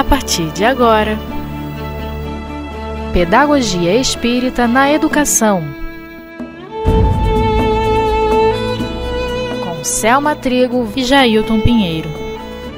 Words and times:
a 0.00 0.04
partir 0.04 0.50
de 0.52 0.64
agora. 0.64 1.18
Pedagogia 3.12 3.94
Espírita 3.96 4.66
na 4.66 4.90
Educação. 4.90 5.62
Com 9.62 9.84
Selma 9.84 10.34
Trigo 10.34 10.88
e 10.96 11.04
Jailton 11.04 11.60
Pinheiro. 11.60 12.08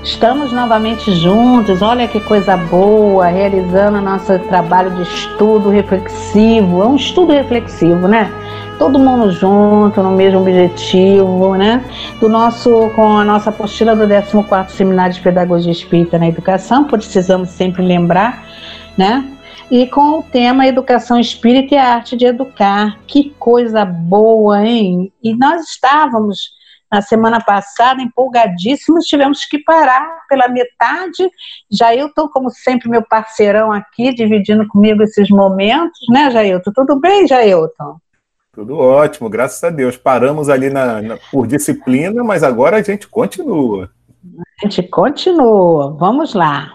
Estamos 0.02 0.50
novamente 0.50 1.14
juntos, 1.14 1.80
olha 1.80 2.08
que 2.08 2.18
coisa 2.18 2.56
boa, 2.56 3.29
realizando 3.29 4.00
nosso 4.00 4.36
trabalho 4.40 4.90
de 4.90 5.02
estudo 5.02 5.70
reflexivo. 5.70 6.82
É 6.82 6.86
um 6.89 6.96
estudo 6.96 7.32
reflexivo, 7.32 8.08
né? 8.08 8.32
Todo 8.79 8.98
mundo 8.98 9.30
junto, 9.30 10.02
no 10.02 10.12
mesmo 10.12 10.41
objetivo, 10.41 11.54
né? 11.54 11.84
Do 12.21 12.29
nosso, 12.29 12.91
com 12.95 13.17
a 13.17 13.25
nossa 13.25 13.50
apostila 13.50 13.94
do 13.94 14.07
14º 14.07 14.71
Seminário 14.71 15.14
de 15.14 15.21
Pedagogia 15.21 15.72
Espírita 15.72 16.18
na 16.18 16.29
Educação, 16.29 16.85
precisamos 16.85 17.50
sempre 17.50 17.82
lembrar, 17.82 18.44
né? 18.96 19.25
E 19.71 19.86
com 19.86 20.18
o 20.18 20.22
tema 20.22 20.66
Educação 20.66 21.18
Espírita 21.18 21.75
e 21.75 21.79
a 21.79 21.94
Arte 21.94 22.16
de 22.16 22.27
Educar. 22.27 22.99
Que 23.07 23.30
coisa 23.39 23.85
boa, 23.85 24.64
hein? 24.66 25.13
E 25.22 25.35
nós 25.35 25.63
estávamos 25.63 26.50
na 26.93 27.00
semana 27.00 27.41
passada, 27.41 28.02
empolgadíssimos, 28.02 29.07
tivemos 29.07 29.46
que 29.46 29.58
parar 29.58 30.27
pela 30.29 30.46
metade. 30.46 31.27
Jailton, 31.71 32.28
como 32.28 32.50
sempre, 32.50 32.91
meu 32.91 33.02
parceirão 33.02 33.72
aqui, 33.72 34.12
dividindo 34.12 34.69
comigo 34.69 35.02
esses 35.02 35.30
momentos, 35.30 35.98
né, 36.11 36.30
Jailton? 36.30 36.70
Tudo 36.75 37.00
bem, 37.00 37.27
Jailton? 37.27 37.97
Tudo 38.55 38.78
ótimo, 38.78 39.30
graças 39.30 39.64
a 39.64 39.70
Deus. 39.70 39.97
Paramos 39.97 40.50
ali 40.50 40.69
na, 40.69 41.00
na, 41.00 41.19
por 41.30 41.47
disciplina, 41.47 42.22
mas 42.22 42.42
agora 42.42 42.77
a 42.77 42.83
gente 42.83 43.08
continua. 43.08 43.88
A 44.62 44.66
gente 44.66 44.83
continua, 44.83 45.96
vamos 45.98 46.34
lá. 46.34 46.74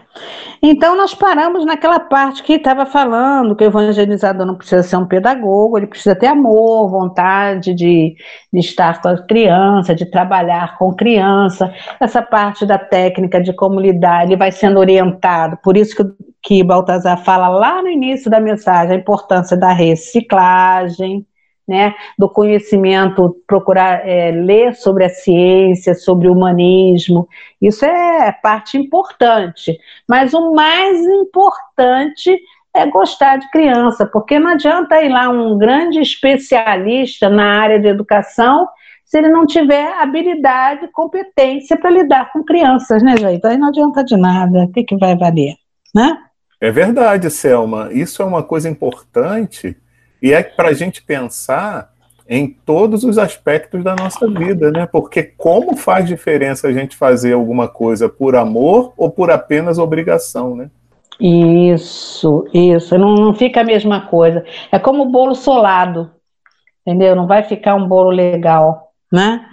Então, 0.60 0.98
nós 0.98 1.14
paramos 1.14 1.64
naquela 1.68 2.00
parte 2.00 2.42
que 2.42 2.54
estava 2.54 2.88
falando 2.88 3.56
que 3.56 3.64
o 3.64 3.68
evangelizador 3.68 4.44
não 4.44 4.56
precisa 4.56 4.82
ser 4.82 4.98
um 4.98 5.06
pedagogo, 5.06 5.78
ele 5.78 5.86
precisa 5.86 6.16
ter 6.16 6.26
amor, 6.26 6.90
vontade 6.90 7.76
de, 7.76 8.16
de 8.52 8.60
estar 8.60 9.00
com 9.00 9.10
a 9.10 9.22
criança, 9.28 9.94
de 9.94 10.08
trabalhar 10.08 10.80
com 10.80 10.96
criança. 10.96 11.72
Essa 12.00 12.24
parte 12.24 12.66
da 12.66 12.80
técnica 12.80 13.40
de 13.40 13.54
como 13.54 13.80
lidar, 13.80 14.26
ele 14.26 14.36
vai 14.36 14.52
sendo 14.52 14.80
orientado. 14.80 15.60
Por 15.64 15.78
isso 15.78 15.96
que, 15.96 16.04
que 16.42 16.64
Baltazar 16.64 17.24
fala 17.24 17.48
lá 17.50 17.84
no 17.84 17.88
início 17.88 18.32
da 18.32 18.40
mensagem 18.40 18.96
a 18.96 19.00
importância 19.00 19.56
da 19.56 19.72
reciclagem 19.72 21.24
né, 21.68 21.94
do 22.18 22.30
conhecimento, 22.30 23.36
procurar 23.46 24.08
é, 24.08 24.32
ler 24.32 24.74
sobre 24.76 25.04
a 25.04 25.10
ciência, 25.10 25.94
sobre 25.94 26.30
o 26.30 26.34
humanismo, 26.34 27.28
isso 27.62 27.84
é 27.84 28.32
parte 28.32 28.78
importante. 28.78 29.78
Mas 30.08 30.34
o 30.34 30.54
mais 30.54 30.98
importante 31.00 32.40
é 32.74 32.86
gostar 32.86 33.38
de 33.38 33.50
criança, 33.52 34.06
porque 34.06 34.40
não 34.40 34.52
adianta 34.52 35.02
ir 35.02 35.10
lá 35.10 35.30
um 35.30 35.58
grande 35.58 36.00
especialista 36.00 37.30
na 37.30 37.60
área 37.60 37.80
de 37.80 37.88
educação 37.88 38.68
se 39.04 39.18
ele 39.18 39.30
não 39.30 39.48
tiver 39.48 39.94
habilidade, 39.94 40.90
competência 40.92 41.78
para 41.78 41.90
lidar 41.90 42.32
com 42.32 42.44
crianças, 42.44 43.02
né, 43.02 43.16
Jair? 43.18 43.40
Aí 43.46 43.58
não 43.58 43.70
adianta 43.70 44.04
de 44.04 44.18
nada, 44.18 44.66
o 44.66 44.72
que, 44.72 44.84
que 44.84 44.98
vai 44.98 45.18
valer, 45.18 45.56
né? 45.96 46.18
É 46.60 46.70
verdade, 46.72 47.30
Selma. 47.30 47.90
Isso 47.94 48.22
é 48.22 48.26
uma 48.26 48.44
coisa 48.44 48.68
importante 48.68 49.78
e 50.22 50.34
é 50.34 50.44
para 50.44 50.70
a 50.70 50.74
gente 50.74 51.02
pensar 51.02 51.92
em 52.30 52.48
todos 52.48 53.04
os 53.04 53.18
aspectos 53.18 53.84
da 53.84 53.96
nossa 53.96 54.28
vida, 54.28 54.72
né? 54.72 54.86
Porque 54.86 55.24
como 55.24 55.78
faz 55.78 56.06
diferença 56.06 56.68
a 56.68 56.74
gente 56.74 56.96
fazer 56.96 57.34
alguma 57.34 57.68
coisa 57.68 58.10
por 58.10 58.36
amor 58.36 58.94
ou 58.98 59.10
por 59.10 59.32
apenas 59.32 59.80
obrigação, 59.80 60.56
né? 60.56 60.70
Isso, 61.20 62.48
isso. 62.54 62.98
Não, 62.98 63.16
não 63.16 63.34
fica 63.34 63.62
a 63.62 63.64
mesma 63.64 64.08
coisa. 64.08 64.44
É 64.72 64.78
como 64.78 65.04
o 65.04 65.12
bolo 65.12 65.34
solado, 65.34 66.12
entendeu? 66.86 67.16
Não 67.16 67.26
vai 67.26 67.44
ficar 67.44 67.76
um 67.76 67.88
bolo 67.88 68.10
legal, 68.10 68.92
né? 69.12 69.46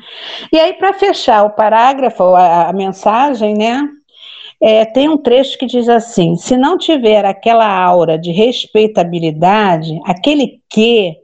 E 0.52 0.58
aí, 0.58 0.74
para 0.74 0.92
fechar 0.92 1.44
o 1.44 1.50
parágrafo, 1.50 2.34
a, 2.34 2.68
a 2.68 2.72
mensagem, 2.72 3.54
né? 3.54 3.88
É, 4.60 4.84
tem 4.84 5.08
um 5.08 5.16
trecho 5.16 5.58
que 5.58 5.66
diz 5.66 5.88
assim: 5.88 6.36
se 6.36 6.56
não 6.56 6.78
tiver 6.78 7.24
aquela 7.24 7.68
aura 7.68 8.18
de 8.18 8.30
respeitabilidade, 8.32 10.00
aquele 10.04 10.60
que 10.68 11.16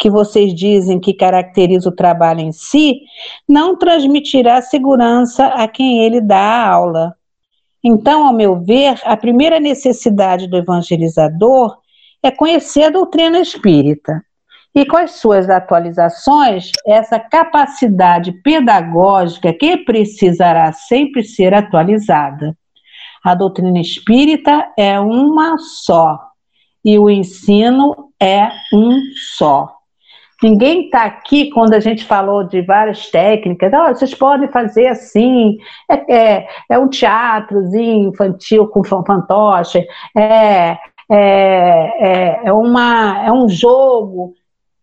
que 0.00 0.08
vocês 0.08 0.54
dizem 0.54 0.98
que 0.98 1.12
caracteriza 1.12 1.90
o 1.90 1.94
trabalho 1.94 2.40
em 2.40 2.52
si, 2.52 3.02
não 3.46 3.76
transmitirá 3.76 4.62
segurança 4.62 5.48
a 5.48 5.68
quem 5.68 6.02
ele 6.02 6.22
dá 6.22 6.38
a 6.38 6.68
aula. 6.70 7.14
Então, 7.84 8.26
ao 8.26 8.32
meu 8.32 8.58
ver, 8.58 8.98
a 9.04 9.14
primeira 9.14 9.60
necessidade 9.60 10.48
do 10.48 10.56
evangelizador 10.56 11.76
é 12.22 12.30
conhecer 12.30 12.84
a 12.84 12.90
doutrina 12.90 13.40
espírita. 13.40 14.22
E 14.74 14.86
com 14.86 14.96
as 14.96 15.12
suas 15.12 15.50
atualizações, 15.50 16.70
essa 16.86 17.18
capacidade 17.18 18.32
pedagógica 18.42 19.52
que 19.52 19.76
precisará 19.78 20.72
sempre 20.72 21.22
ser 21.24 21.52
atualizada. 21.52 22.56
A 23.24 23.34
doutrina 23.34 23.80
espírita 23.80 24.72
é 24.76 24.98
uma 24.98 25.58
só 25.58 26.18
e 26.84 26.98
o 26.98 27.10
ensino 27.10 28.10
é 28.20 28.50
um 28.72 29.00
só. 29.36 29.76
Ninguém 30.42 30.86
está 30.86 31.04
aqui 31.04 31.50
quando 31.50 31.74
a 31.74 31.80
gente 31.80 32.02
falou 32.04 32.42
de 32.42 32.62
várias 32.62 33.10
técnicas. 33.10 33.70
Oh, 33.74 33.88
vocês 33.88 34.14
podem 34.14 34.48
fazer 34.48 34.86
assim. 34.86 35.58
É, 35.90 36.14
é, 36.16 36.48
é 36.70 36.78
um 36.78 36.88
teatrozinho 36.88 38.08
infantil 38.08 38.66
com 38.68 38.82
fantoche. 38.82 39.86
É, 40.16 40.78
é, 41.10 41.18
é, 41.18 42.40
é, 42.44 42.52
uma, 42.52 43.22
é 43.26 43.30
um 43.30 43.48
jogo. 43.50 44.34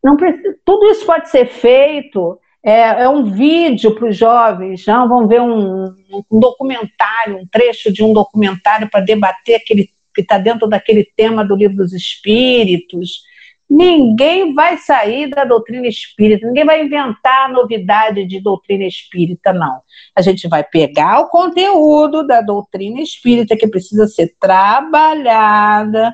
Não, 0.03 0.15
tudo 0.63 0.85
isso 0.91 1.05
pode 1.07 1.29
ser 1.29 1.47
feito 1.47 2.39
é, 2.67 3.03
é 3.03 3.09
um 3.09 3.23
vídeo 3.23 3.95
para 3.95 4.09
os 4.09 4.17
jovens, 4.17 4.85
não? 4.85 5.07
vão 5.07 5.25
ver 5.25 5.41
um, 5.41 5.85
um, 6.29 6.38
documentário, 6.38 7.38
um 7.38 7.47
trecho 7.50 7.94
de 7.94 8.03
um 8.03 8.11
documentário 8.11 8.89
para 8.89 9.00
debater 9.00 9.55
aquele 9.55 9.89
que 10.13 10.19
está 10.19 10.38
dentro 10.38 10.67
daquele 10.67 11.09
tema 11.16 11.45
do 11.45 11.56
livro 11.56 11.77
dos 11.77 11.94
Espíritos. 11.94 13.22
Ninguém 13.69 14.53
vai 14.53 14.77
sair 14.77 15.29
da 15.29 15.45
doutrina 15.45 15.88
espírita, 15.88 16.45
ninguém 16.45 16.66
vai 16.66 16.83
inventar 16.83 17.50
novidade 17.50 18.25
de 18.25 18.41
doutrina 18.41 18.83
espírita, 18.83 19.53
não. 19.53 19.79
A 20.13 20.22
gente 20.22 20.45
vai 20.50 20.61
pegar 20.61 21.22
o 21.22 21.29
conteúdo 21.29 22.27
da 22.27 22.41
doutrina 22.41 23.00
espírita 23.00 23.56
que 23.56 23.67
precisa 23.67 24.07
ser 24.07 24.35
trabalhada 24.41 26.13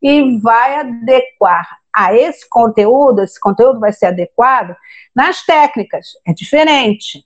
e 0.00 0.38
vai 0.38 0.76
adequar 0.76 1.79
a 1.94 2.14
esse 2.14 2.48
conteúdo, 2.48 3.22
esse 3.22 3.38
conteúdo 3.38 3.80
vai 3.80 3.92
ser 3.92 4.06
adequado 4.06 4.76
nas 5.14 5.44
técnicas, 5.44 6.08
é 6.26 6.32
diferente. 6.32 7.24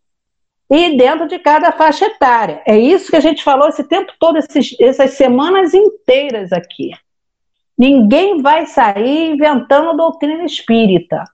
E 0.70 0.96
dentro 0.96 1.28
de 1.28 1.38
cada 1.38 1.72
faixa 1.72 2.06
etária. 2.06 2.62
É 2.66 2.76
isso 2.76 3.10
que 3.10 3.16
a 3.16 3.20
gente 3.20 3.44
falou 3.44 3.68
esse 3.68 3.84
tempo 3.84 4.12
todo, 4.18 4.38
esses, 4.38 4.74
essas 4.80 5.12
semanas 5.12 5.74
inteiras 5.74 6.52
aqui. 6.52 6.90
Ninguém 7.76 8.40
vai 8.40 8.66
sair 8.66 9.32
inventando 9.32 9.96
doutrina 9.96 10.44
espírita. 10.44 11.24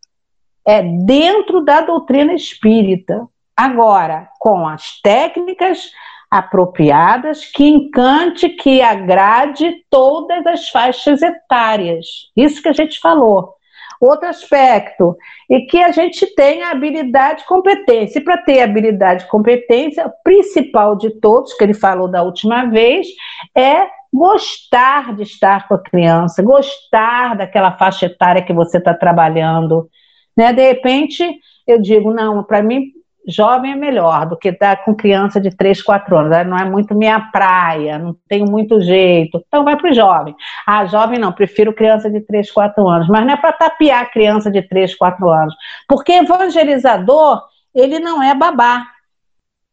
É 0.67 0.83
dentro 0.83 1.61
da 1.61 1.81
doutrina 1.81 2.35
espírita. 2.35 3.27
Agora, 3.57 4.29
com 4.39 4.67
as 4.67 5.01
técnicas 5.01 5.91
apropriadas 6.31 7.45
que 7.45 7.67
encante, 7.67 8.49
que 8.51 8.81
agrade 8.81 9.85
todas 9.91 10.47
as 10.47 10.69
faixas 10.69 11.21
etárias. 11.23 12.07
Isso 12.37 12.63
que 12.63 12.69
a 12.69 12.73
gente 12.73 13.01
falou. 13.01 13.55
Outro 14.01 14.29
aspecto, 14.29 15.15
e 15.51 15.67
que 15.67 15.77
a 15.77 15.93
gente 15.93 16.25
tenha 16.35 16.71
habilidade 16.71 17.43
e 17.43 17.47
competência. 17.47 18.19
E 18.19 18.25
para 18.25 18.39
ter 18.39 18.63
habilidade 18.63 19.25
e 19.25 19.29
competência, 19.29 20.06
o 20.06 20.12
principal 20.25 20.97
de 20.97 21.11
todos, 21.21 21.53
que 21.53 21.62
ele 21.62 21.75
falou 21.75 22.09
da 22.09 22.23
última 22.23 22.65
vez, 22.65 23.06
é 23.55 23.87
gostar 24.12 25.15
de 25.15 25.25
estar 25.25 25.69
com 25.69 25.75
a 25.75 25.83
criança, 25.83 26.43
gostar 26.43 27.37
daquela 27.37 27.73
faixa 27.76 28.06
etária 28.06 28.43
que 28.43 28.55
você 28.55 28.79
está 28.79 28.94
trabalhando. 28.94 29.88
Né? 30.35 30.50
De 30.53 30.62
repente, 30.62 31.38
eu 31.67 31.79
digo, 31.81 32.12
não, 32.12 32.43
para 32.43 32.62
mim, 32.62 32.87
jovem 33.26 33.72
é 33.72 33.75
melhor 33.76 34.26
do 34.26 34.37
que 34.37 34.49
estar 34.49 34.76
tá 34.76 34.84
com 34.84 34.94
criança 34.94 35.40
de 35.40 35.50
3, 35.50 35.82
4 35.82 36.17
anos. 36.17 36.46
Não 36.46 36.56
é 36.56 36.64
muito 36.64 36.94
minha 36.94 37.20
praia, 37.20 37.99
não 37.99 38.17
tenho 38.28 38.46
muito 38.46 38.81
jeito. 38.81 39.43
Então 39.46 39.64
vai 39.64 39.76
para 39.76 39.90
o 39.90 39.94
jovem. 39.94 40.34
Ah, 40.67 40.87
jovem 40.87 41.19
não, 41.19 41.32
prefiro 41.32 41.72
criança 41.72 42.11
de 42.11 42.20
3, 42.20 42.50
4 42.50 42.88
anos. 42.88 43.08
Mas 43.08 43.25
não 43.25 43.32
é 43.32 43.37
para 43.37 43.52
tapear 43.52 44.11
criança 44.11 44.50
de 44.50 44.62
3, 44.62 44.94
4 44.94 45.28
anos. 45.28 45.55
Porque 45.88 46.12
evangelizador, 46.12 47.43
ele 47.75 47.99
não 47.99 48.22
é 48.22 48.34
babá. 48.34 48.87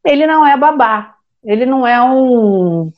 Ele 0.05 0.27
não 0.27 0.45
é 0.45 0.57
babá. 0.57 1.15
Ele 1.43 1.65
não 1.65 1.88
é 1.88 2.01
um, 2.01 2.91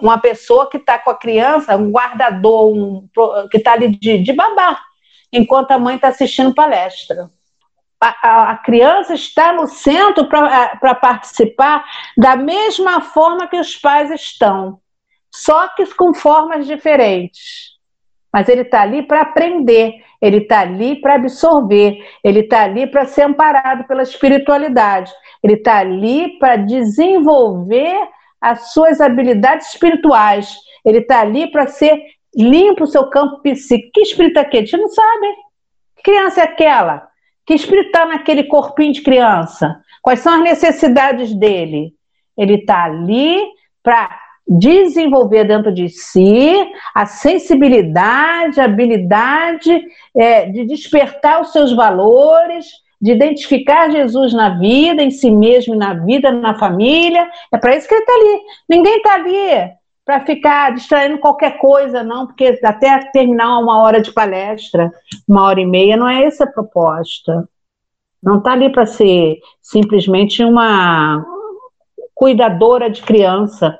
uma 0.00 0.18
pessoa 0.18 0.68
que 0.68 0.76
está 0.76 0.98
com 0.98 1.10
a 1.10 1.18
criança, 1.18 1.76
um 1.76 1.90
guardador, 1.90 2.72
um, 2.72 3.08
que 3.50 3.58
está 3.58 3.72
ali 3.72 3.88
de, 3.88 4.18
de 4.18 4.32
babá, 4.32 4.80
enquanto 5.32 5.72
a 5.72 5.78
mãe 5.78 5.96
está 5.96 6.08
assistindo 6.08 6.54
palestra 6.54 7.30
a, 8.00 8.50
a 8.52 8.56
criança 8.58 9.14
está 9.14 9.52
no 9.52 9.66
centro 9.66 10.26
para 10.26 10.94
participar 10.94 11.84
da 12.16 12.34
mesma 12.34 13.00
forma 13.02 13.46
que 13.46 13.58
os 13.58 13.76
pais 13.76 14.10
estão. 14.10 14.80
só 15.32 15.68
que 15.68 15.86
com 15.94 16.14
formas 16.14 16.66
diferentes. 16.66 17.78
Mas 18.32 18.48
ele 18.48 18.62
está 18.62 18.82
ali 18.82 19.02
para 19.02 19.22
aprender, 19.22 20.04
ele 20.20 20.38
está 20.38 20.60
ali 20.60 21.00
para 21.00 21.14
absorver, 21.14 21.98
ele 22.22 22.40
está 22.40 22.62
ali 22.62 22.86
para 22.86 23.04
ser 23.04 23.22
amparado 23.22 23.84
pela 23.84 24.02
espiritualidade, 24.02 25.12
ele 25.42 25.54
está 25.54 25.78
ali 25.78 26.38
para 26.38 26.56
desenvolver 26.56 28.08
as 28.40 28.72
suas 28.72 29.00
habilidades 29.00 29.74
espirituais, 29.74 30.56
ele 30.84 30.98
está 30.98 31.20
ali 31.20 31.50
para 31.50 31.66
ser 31.66 32.00
limpo 32.34 32.84
o 32.84 32.86
seu 32.86 33.10
campo 33.10 33.42
psíquico. 33.42 33.90
Que 33.92 34.00
espírito 34.02 34.38
é 34.38 34.42
aquele? 34.42 34.62
A 34.62 34.66
gente 34.66 34.80
não 34.80 34.88
sabe. 34.88 35.26
Que 35.96 36.02
criança 36.04 36.40
é 36.40 36.44
aquela? 36.44 37.09
Que 37.46 37.54
espírito 37.54 37.86
está 37.86 38.06
naquele 38.06 38.44
corpinho 38.44 38.92
de 38.92 39.02
criança? 39.02 39.80
Quais 40.02 40.20
são 40.20 40.34
as 40.34 40.42
necessidades 40.42 41.34
dele? 41.34 41.92
Ele 42.36 42.54
está 42.54 42.84
ali 42.84 43.42
para 43.82 44.18
desenvolver 44.46 45.44
dentro 45.44 45.72
de 45.72 45.88
si 45.88 46.54
a 46.94 47.06
sensibilidade, 47.06 48.60
a 48.60 48.64
habilidade 48.64 49.84
é, 50.16 50.46
de 50.46 50.64
despertar 50.64 51.40
os 51.40 51.52
seus 51.52 51.72
valores, 51.72 52.66
de 53.00 53.12
identificar 53.12 53.90
Jesus 53.90 54.32
na 54.32 54.58
vida, 54.58 55.02
em 55.02 55.10
si 55.10 55.30
mesmo, 55.30 55.74
na 55.74 55.94
vida, 55.94 56.32
na 56.32 56.58
família. 56.58 57.28
É 57.52 57.58
para 57.58 57.76
isso 57.76 57.88
que 57.88 57.94
ele 57.94 58.02
está 58.02 58.12
ali. 58.12 58.40
Ninguém 58.68 58.96
está 58.96 59.14
ali 59.14 59.79
para 60.10 60.26
ficar 60.26 60.74
distraindo 60.74 61.18
qualquer 61.18 61.56
coisa, 61.58 62.02
não, 62.02 62.26
porque 62.26 62.58
até 62.64 62.98
terminar 63.12 63.60
uma 63.60 63.80
hora 63.80 64.02
de 64.02 64.12
palestra, 64.12 64.90
uma 65.28 65.44
hora 65.44 65.60
e 65.60 65.64
meia, 65.64 65.96
não 65.96 66.08
é 66.08 66.24
essa 66.24 66.42
a 66.42 66.50
proposta. 66.50 67.48
Não 68.20 68.38
está 68.38 68.50
ali 68.50 68.72
para 68.72 68.86
ser 68.86 69.38
simplesmente 69.62 70.42
uma 70.42 71.24
cuidadora 72.12 72.90
de 72.90 73.02
criança. 73.02 73.78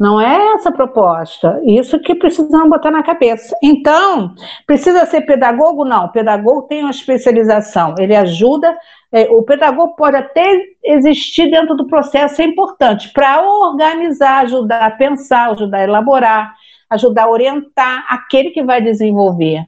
Não 0.00 0.18
é 0.18 0.54
essa 0.54 0.70
a 0.70 0.72
proposta. 0.72 1.60
Isso 1.62 2.00
que 2.00 2.14
precisamos 2.14 2.70
botar 2.70 2.90
na 2.90 3.02
cabeça. 3.02 3.54
Então, 3.62 4.34
precisa 4.66 5.04
ser 5.04 5.20
pedagogo? 5.20 5.84
Não. 5.84 6.06
O 6.06 6.12
pedagogo 6.12 6.62
tem 6.62 6.80
uma 6.80 6.90
especialização. 6.90 7.94
Ele 7.98 8.16
ajuda. 8.16 8.78
É, 9.12 9.24
o 9.30 9.42
pedagogo 9.42 9.94
pode 9.96 10.16
até 10.16 10.62
existir 10.82 11.50
dentro 11.50 11.76
do 11.76 11.86
processo, 11.86 12.40
é 12.40 12.44
importante, 12.46 13.12
para 13.12 13.42
organizar, 13.42 14.44
ajudar 14.44 14.86
a 14.86 14.90
pensar, 14.92 15.50
ajudar 15.50 15.78
a 15.78 15.84
elaborar, 15.84 16.54
ajudar 16.88 17.24
a 17.24 17.30
orientar 17.30 18.06
aquele 18.08 18.50
que 18.50 18.62
vai 18.62 18.80
desenvolver, 18.80 19.66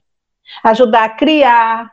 ajudar 0.64 1.05
a 1.05 1.08
criar, 1.08 1.90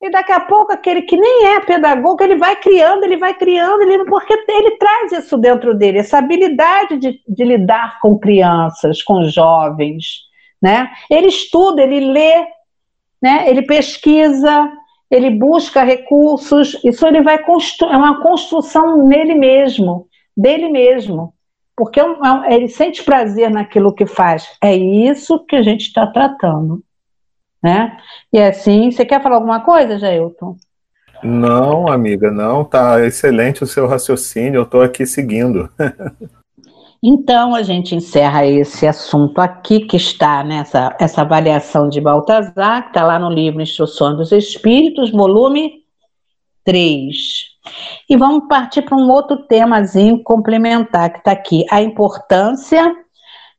e 0.00 0.10
daqui 0.10 0.30
a 0.30 0.40
pouco 0.40 0.72
aquele 0.72 1.02
que 1.02 1.16
nem 1.16 1.46
é 1.46 1.60
pedagogo, 1.60 2.22
ele 2.22 2.36
vai 2.36 2.54
criando, 2.54 3.02
ele 3.02 3.16
vai 3.16 3.34
criando, 3.34 3.82
ele, 3.82 4.04
porque 4.04 4.32
ele 4.48 4.76
traz 4.76 5.10
isso 5.12 5.36
dentro 5.36 5.74
dele, 5.74 5.98
essa 5.98 6.18
habilidade 6.18 6.98
de, 6.98 7.20
de 7.26 7.44
lidar 7.44 7.98
com 8.00 8.16
crianças, 8.16 9.02
com 9.02 9.24
jovens. 9.24 10.28
Né? 10.62 10.88
Ele 11.10 11.26
estuda, 11.26 11.82
ele 11.82 12.00
lê, 12.00 12.46
né? 13.20 13.48
ele 13.48 13.62
pesquisa, 13.62 14.70
ele 15.10 15.30
busca 15.30 15.82
recursos, 15.82 16.80
isso 16.84 17.04
ele 17.04 17.22
vai 17.22 17.42
construir, 17.42 17.92
é 17.92 17.96
uma 17.96 18.22
construção 18.22 19.04
nele 19.04 19.34
mesmo, 19.34 20.06
dele 20.36 20.68
mesmo. 20.68 21.34
Porque 21.76 22.00
é 22.00 22.04
é 22.46 22.54
ele 22.54 22.68
sente 22.68 23.02
prazer 23.04 23.50
naquilo 23.50 23.94
que 23.94 24.06
faz. 24.06 24.48
É 24.62 24.74
isso 24.74 25.44
que 25.44 25.56
a 25.56 25.62
gente 25.62 25.82
está 25.82 26.06
tratando 26.06 26.82
né? 27.62 27.96
E 28.32 28.40
assim, 28.40 28.90
você 28.90 29.04
quer 29.04 29.22
falar 29.22 29.36
alguma 29.36 29.60
coisa, 29.60 29.98
Jailton? 29.98 30.56
Não, 31.22 31.88
amiga, 31.88 32.30
não, 32.30 32.64
tá 32.64 33.04
excelente 33.04 33.64
o 33.64 33.66
seu 33.66 33.86
raciocínio, 33.86 34.58
eu 34.58 34.62
estou 34.62 34.82
aqui 34.82 35.04
seguindo. 35.04 35.68
então, 37.02 37.54
a 37.54 37.62
gente 37.62 37.94
encerra 37.94 38.46
esse 38.46 38.86
assunto 38.86 39.40
aqui, 39.40 39.80
que 39.80 39.96
está 39.96 40.44
nessa 40.44 40.94
essa 41.00 41.22
avaliação 41.22 41.88
de 41.88 42.00
Baltazar, 42.00 42.82
que 42.82 42.88
está 42.88 43.04
lá 43.04 43.18
no 43.18 43.30
livro 43.30 43.60
Instruções 43.60 44.16
dos 44.16 44.30
Espíritos, 44.30 45.10
volume 45.10 45.82
3. 46.64 47.16
E 48.08 48.16
vamos 48.16 48.46
partir 48.48 48.82
para 48.82 48.96
um 48.96 49.10
outro 49.10 49.38
temazinho 49.38 50.22
complementar, 50.22 51.10
que 51.12 51.18
está 51.18 51.32
aqui, 51.32 51.64
a 51.70 51.82
importância 51.82 52.94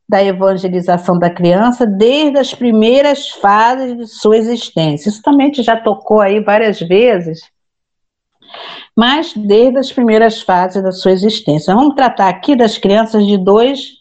da 0.09 0.23
evangelização 0.23 1.19
da 1.19 1.29
criança 1.29 1.85
desde 1.85 2.39
as 2.39 2.55
primeiras 2.55 3.29
fases 3.29 3.95
de 3.95 4.07
sua 4.07 4.37
existência. 4.37 5.07
Isso 5.07 5.21
também 5.21 5.53
já 5.53 5.77
tocou 5.77 6.19
aí 6.19 6.39
várias 6.39 6.79
vezes, 6.79 7.41
mas 8.97 9.31
desde 9.35 9.77
as 9.77 9.91
primeiras 9.91 10.41
fases 10.41 10.81
da 10.81 10.91
sua 10.91 11.11
existência. 11.11 11.75
Vamos 11.75 11.93
tratar 11.93 12.27
aqui 12.27 12.55
das 12.55 12.75
crianças 12.75 13.23
de 13.23 13.37
dois 13.37 13.99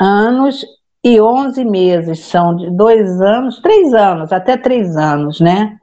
anos 0.00 0.64
e 1.02 1.20
onze 1.20 1.64
meses, 1.64 2.20
são 2.20 2.54
de 2.54 2.70
dois 2.70 3.20
anos, 3.20 3.58
três 3.60 3.92
anos, 3.92 4.32
até 4.32 4.56
três 4.56 4.96
anos, 4.96 5.40
né? 5.40 5.76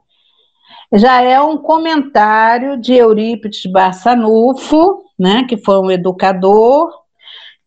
Já 0.94 1.20
é 1.20 1.38
um 1.38 1.58
comentário 1.58 2.78
de 2.78 2.94
Eurípides 2.94 3.70
Barçanufo, 3.70 5.02
né, 5.18 5.44
que 5.44 5.58
foi 5.58 5.78
um 5.78 5.90
educador 5.90 7.05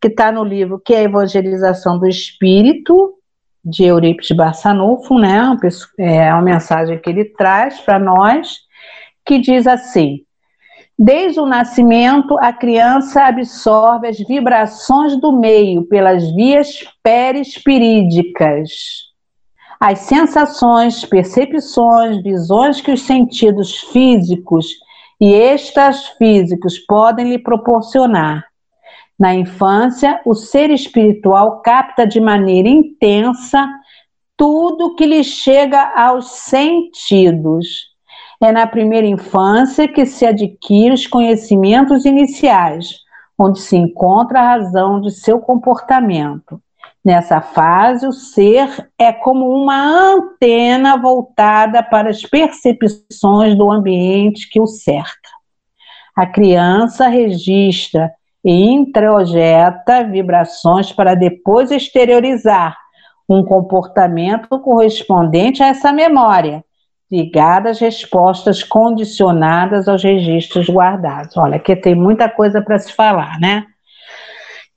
que 0.00 0.08
está 0.08 0.32
no 0.32 0.42
livro 0.42 0.80
que 0.82 0.94
é 0.94 1.00
a 1.00 1.02
Evangelização 1.02 1.98
do 1.98 2.06
Espírito, 2.06 3.14
de 3.62 3.84
Eurípides 3.84 4.34
Barçanufo, 4.34 5.18
né? 5.18 5.56
É 5.98 6.32
uma 6.32 6.42
mensagem 6.42 6.98
que 6.98 7.10
ele 7.10 7.26
traz 7.26 7.78
para 7.80 7.98
nós, 7.98 8.60
que 9.24 9.38
diz 9.38 9.66
assim: 9.66 10.24
Desde 10.98 11.38
o 11.38 11.46
nascimento, 11.46 12.38
a 12.38 12.52
criança 12.52 13.24
absorve 13.24 14.08
as 14.08 14.18
vibrações 14.18 15.20
do 15.20 15.32
meio 15.32 15.84
pelas 15.84 16.30
vias 16.34 16.84
perispirídicas. 17.02 18.70
As 19.78 20.00
sensações, 20.00 21.04
percepções, 21.04 22.22
visões 22.22 22.80
que 22.80 22.92
os 22.92 23.02
sentidos 23.02 23.80
físicos 23.92 24.66
e 25.18 25.32
extrafísicos 25.32 26.78
podem 26.78 27.30
lhe 27.30 27.38
proporcionar 27.38 28.49
na 29.20 29.34
infância, 29.34 30.18
o 30.24 30.34
ser 30.34 30.70
espiritual 30.70 31.60
capta 31.60 32.06
de 32.06 32.18
maneira 32.18 32.70
intensa 32.70 33.68
tudo 34.34 34.94
que 34.94 35.04
lhe 35.04 35.22
chega 35.22 35.92
aos 35.94 36.30
sentidos. 36.30 37.90
É 38.42 38.50
na 38.50 38.66
primeira 38.66 39.06
infância 39.06 39.86
que 39.86 40.06
se 40.06 40.24
adquire 40.24 40.94
os 40.94 41.06
conhecimentos 41.06 42.06
iniciais, 42.06 43.00
onde 43.38 43.60
se 43.60 43.76
encontra 43.76 44.40
a 44.40 44.54
razão 44.54 44.98
de 44.98 45.10
seu 45.10 45.38
comportamento. 45.38 46.58
Nessa 47.04 47.42
fase, 47.42 48.06
o 48.06 48.12
ser 48.12 48.88
é 48.98 49.12
como 49.12 49.50
uma 49.50 50.14
antena 50.14 50.96
voltada 50.96 51.82
para 51.82 52.08
as 52.08 52.22
percepções 52.22 53.54
do 53.54 53.70
ambiente 53.70 54.48
que 54.48 54.58
o 54.58 54.66
cerca. 54.66 55.28
A 56.16 56.26
criança 56.26 57.06
registra 57.06 58.10
e 58.44 58.52
introjeta 58.52 60.04
vibrações 60.04 60.92
para 60.92 61.14
depois 61.14 61.70
exteriorizar 61.70 62.76
um 63.28 63.44
comportamento 63.44 64.58
correspondente 64.60 65.62
a 65.62 65.68
essa 65.68 65.92
memória, 65.92 66.64
ligada 67.10 67.70
às 67.70 67.78
respostas 67.78 68.62
condicionadas 68.62 69.88
aos 69.88 70.02
registros 70.02 70.68
guardados. 70.68 71.36
Olha, 71.36 71.56
aqui 71.56 71.76
tem 71.76 71.94
muita 71.94 72.28
coisa 72.28 72.60
para 72.60 72.78
se 72.78 72.92
falar, 72.92 73.38
né? 73.38 73.66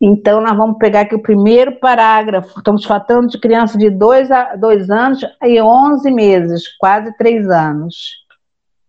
Então, 0.06 0.42
nós 0.42 0.58
vamos 0.58 0.78
pegar 0.78 1.02
aqui 1.02 1.16
o 1.16 1.22
primeiro 1.22 1.80
parágrafo. 1.80 2.58
Estamos 2.58 2.84
falando 2.84 3.30
de 3.30 3.40
criança 3.40 3.78
de 3.78 3.90
dois, 3.90 4.30
a, 4.30 4.56
dois 4.56 4.90
anos 4.90 5.22
e 5.42 5.62
11 5.62 6.12
meses, 6.12 6.68
quase 6.78 7.16
três 7.16 7.50
anos. 7.50 8.23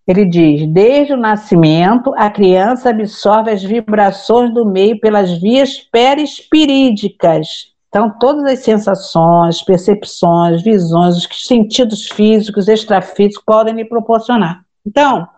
Ele 0.07 0.25
diz: 0.25 0.67
desde 0.69 1.15
o 1.15 1.17
nascimento, 1.17 2.13
a 2.17 2.31
criança 2.31 2.91
absorve 2.91 3.51
as 3.51 3.63
vibrações 3.63 4.53
do 4.53 4.67
meio 4.67 5.01
pelas 5.01 5.33
vias 5.41 5.79
perispirídicas. 5.79 7.73
Então, 7.89 8.11
todas 8.19 8.45
as 8.45 8.59
sensações, 8.59 9.63
percepções, 9.63 10.63
visões, 10.63 11.17
os 11.17 11.47
sentidos 11.47 12.09
físicos, 12.09 12.69
extrafísicos 12.69 13.45
podem 13.47 13.75
lhe 13.75 13.85
proporcionar. 13.85 14.65
Então, 14.85 15.29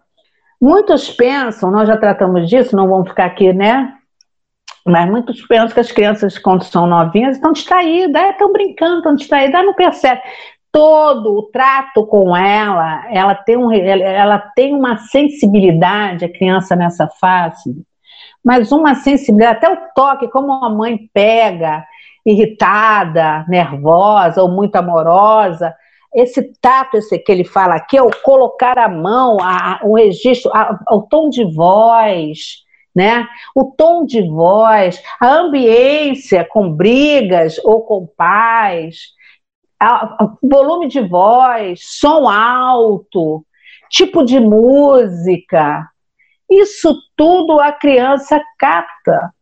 muitos 0.61 1.11
pensam, 1.11 1.71
nós 1.71 1.87
já 1.87 1.99
tratamos 1.99 2.49
disso, 2.49 2.75
não 2.75 2.89
vamos 2.89 3.11
ficar 3.11 3.27
aqui, 3.27 3.53
né? 3.53 3.93
Mas 4.87 5.11
muitos 5.11 5.43
pensam 5.47 5.69
que 5.69 5.81
as 5.81 5.93
crianças, 5.93 6.39
quando 6.39 6.65
são 6.65 6.87
novinhas, 6.87 7.37
estão 7.37 7.53
distraídas, 7.53 8.31
estão 8.31 8.53
brincando, 8.53 8.99
estão 8.99 9.15
distraídas, 9.15 9.65
não 9.65 9.75
percebe 9.75 10.23
todo 10.77 11.39
o 11.39 11.43
trato 11.45 12.07
com 12.07 12.37
ela, 12.37 13.11
ela 13.11 13.35
tem, 13.35 13.57
um, 13.57 13.73
ela 13.73 14.39
tem 14.39 14.75
uma 14.75 14.99
sensibilidade, 14.99 16.27
a 16.27 16.31
criança 16.31 16.77
nessa 16.77 17.09
fase, 17.09 17.83
mas 18.45 18.71
uma 18.71 18.95
sensibilidade, 18.95 19.57
até 19.57 19.73
o 19.73 19.79
toque, 19.95 20.29
como 20.29 20.53
a 20.53 20.69
mãe 20.69 21.09
pega, 21.15 21.83
irritada, 22.27 23.47
nervosa 23.49 24.43
ou 24.43 24.51
muito 24.51 24.77
amorosa, 24.77 25.75
esse 26.15 26.43
tato 26.61 26.99
esse 26.99 27.19
que 27.21 27.33
ele 27.33 27.45
fala 27.45 27.77
aqui 27.77 27.97
é 27.97 28.03
o 28.03 28.11
colocar 28.23 28.79
a 28.79 28.89
mão, 28.89 29.39
a, 29.41 29.81
o 29.83 29.97
registro, 29.97 30.51
a, 30.55 30.79
o 30.91 31.01
tom 31.01 31.31
de 31.31 31.43
voz, 31.55 32.67
né? 32.95 33.27
O 33.55 33.65
tom 33.65 34.05
de 34.05 34.21
voz, 34.29 35.03
a 35.19 35.27
ambiência 35.27 36.45
com 36.45 36.71
brigas 36.71 37.59
ou 37.65 37.81
com 37.81 38.07
paz, 38.07 39.16
volume 40.43 40.89
de 40.89 41.01
voz, 41.01 41.81
som 41.83 42.29
alto, 42.29 43.45
tipo 43.91 44.25
de 44.25 44.41
música. 44.41 45.89
Isso 46.51 46.95
tudo 47.17 47.61
a 47.61 47.73
criança 47.73 48.41
capta. 48.59 49.33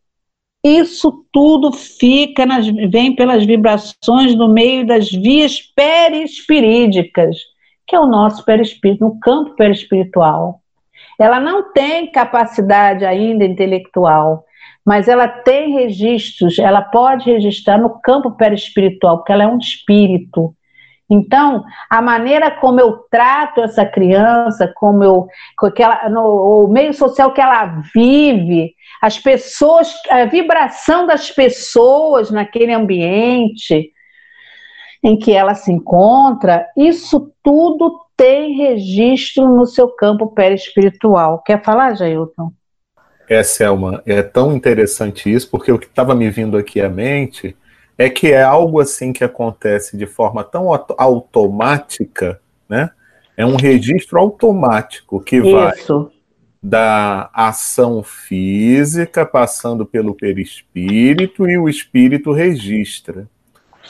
Isso 0.63 1.25
tudo 1.31 1.71
fica 1.71 2.43
nas, 2.43 2.65
vem 2.67 3.15
pelas 3.15 3.45
vibrações 3.45 4.33
no 4.35 4.47
meio 4.47 4.85
das 4.85 5.11
vias 5.11 5.61
perispirídicas, 5.61 7.37
que 7.85 7.95
é 7.95 7.99
o 7.99 8.07
nosso 8.07 8.43
perispírito, 8.43 9.05
no 9.05 9.19
campo 9.19 9.55
perispiritual. 9.55 10.59
Ela 11.19 11.39
não 11.39 11.71
tem 11.71 12.11
capacidade 12.11 13.05
ainda 13.05 13.45
intelectual, 13.45 14.43
mas 14.85 15.07
ela 15.07 15.27
tem 15.27 15.73
registros, 15.73 16.59
ela 16.59 16.81
pode 16.81 17.31
registrar 17.31 17.79
no 17.79 17.99
campo 18.01 18.31
perispiritual, 18.31 19.17
porque 19.17 19.31
ela 19.31 19.43
é 19.43 19.47
um 19.47 19.57
espírito. 19.57 20.55
Então, 21.09 21.63
a 21.89 22.01
maneira 22.01 22.51
como 22.51 22.79
eu 22.79 22.97
trato 23.11 23.61
essa 23.61 23.85
criança, 23.85 24.71
como 24.75 25.03
eu, 25.03 25.27
no 26.09 26.65
o 26.65 26.67
meio 26.67 26.93
social 26.93 27.31
que 27.31 27.41
ela 27.41 27.81
vive, 27.93 28.73
as 29.01 29.19
pessoas, 29.19 29.93
a 30.09 30.25
vibração 30.25 31.05
das 31.05 31.29
pessoas 31.29 32.31
naquele 32.31 32.73
ambiente 32.73 33.91
em 35.03 35.17
que 35.17 35.31
ela 35.31 35.53
se 35.53 35.71
encontra, 35.71 36.67
isso 36.75 37.31
tudo 37.43 37.99
tem 38.17 38.55
registro 38.55 39.47
no 39.47 39.67
seu 39.67 39.89
campo 39.89 40.33
perispiritual. 40.33 41.43
Quer 41.43 41.63
falar, 41.63 41.95
Jailton? 41.95 42.51
É, 43.27 43.41
Selma, 43.43 44.01
é 44.05 44.21
tão 44.21 44.55
interessante 44.55 45.31
isso, 45.31 45.49
porque 45.49 45.71
o 45.71 45.79
que 45.79 45.87
estava 45.87 46.13
me 46.13 46.29
vindo 46.29 46.57
aqui 46.57 46.79
à 46.79 46.89
mente 46.89 47.55
é 47.97 48.09
que 48.09 48.31
é 48.31 48.43
algo 48.43 48.79
assim 48.79 49.13
que 49.13 49.23
acontece 49.23 49.97
de 49.97 50.05
forma 50.05 50.43
tão 50.43 50.69
automática, 50.97 52.39
né? 52.69 52.91
É 53.37 53.45
um 53.45 53.55
registro 53.55 54.19
automático 54.19 55.19
que 55.19 55.41
vai 55.41 55.75
Isso. 55.75 56.11
da 56.61 57.29
ação 57.33 58.01
física 58.01 59.25
passando 59.25 59.85
pelo 59.85 60.15
perispírito 60.15 61.49
e 61.49 61.57
o 61.57 61.67
espírito 61.67 62.31
registra. 62.31 63.27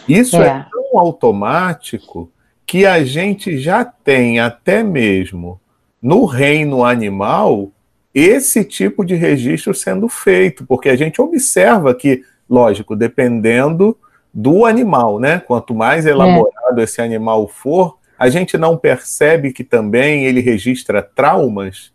Isso 0.08 0.38
é, 0.38 0.48
é 0.48 0.66
tão 0.72 1.00
automático 1.00 2.32
que 2.66 2.86
a 2.86 3.04
gente 3.04 3.58
já 3.58 3.86
tem 3.86 4.40
até 4.40 4.84
mesmo 4.84 5.60
no 6.02 6.26
reino 6.26 6.84
animal 6.84 7.72
esse 8.16 8.64
tipo 8.64 9.04
de 9.04 9.14
registro 9.14 9.74
sendo 9.76 10.08
feito, 10.08 10.66
porque 10.66 10.88
a 10.88 10.96
gente 10.96 11.22
observa 11.22 11.94
que 11.94 12.24
lógico, 12.50 12.96
dependendo 12.96 13.98
do 14.34 14.66
animal, 14.66 15.20
né? 15.20 15.40
Quanto 15.40 15.74
mais 15.74 16.06
elaborado 16.06 16.80
é. 16.80 16.84
esse 16.84 17.02
animal 17.02 17.48
for, 17.48 17.98
a 18.18 18.30
gente 18.30 18.58
não 18.58 18.78
percebe 18.78 19.52
que 19.52 19.64
também 19.64 20.26
ele 20.26 20.40
registra 20.40 21.02
traumas. 21.02 21.94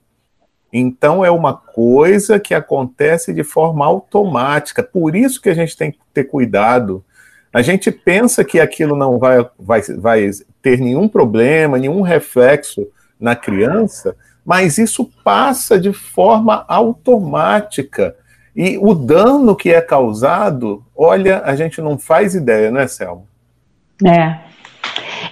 Então 0.72 1.24
é 1.24 1.30
uma 1.30 1.54
coisa 1.54 2.38
que 2.38 2.54
acontece 2.54 3.32
de 3.32 3.42
forma 3.42 3.84
automática. 3.84 4.82
Por 4.82 5.16
isso 5.16 5.40
que 5.40 5.48
a 5.48 5.54
gente 5.54 5.76
tem 5.76 5.90
que 5.90 5.98
ter 6.12 6.24
cuidado. 6.24 7.04
A 7.52 7.62
gente 7.62 7.90
pensa 7.90 8.44
que 8.44 8.60
aquilo 8.60 8.94
não 8.94 9.18
vai, 9.18 9.44
vai, 9.58 9.82
vai 9.98 10.30
ter 10.62 10.78
nenhum 10.78 11.08
problema, 11.08 11.78
nenhum 11.78 12.00
reflexo 12.00 12.86
na 13.18 13.34
criança, 13.34 14.16
mas 14.44 14.78
isso 14.78 15.10
passa 15.24 15.78
de 15.78 15.92
forma 15.92 16.64
automática. 16.68 18.16
E 18.54 18.78
o 18.78 18.94
dano 18.94 19.54
que 19.54 19.72
é 19.72 19.80
causado, 19.80 20.84
olha, 20.96 21.42
a 21.44 21.54
gente 21.54 21.80
não 21.80 21.98
faz 21.98 22.34
ideia, 22.34 22.70
não 22.70 22.80
é, 22.80 22.88
Selma? 22.88 23.22
É. 24.04 24.50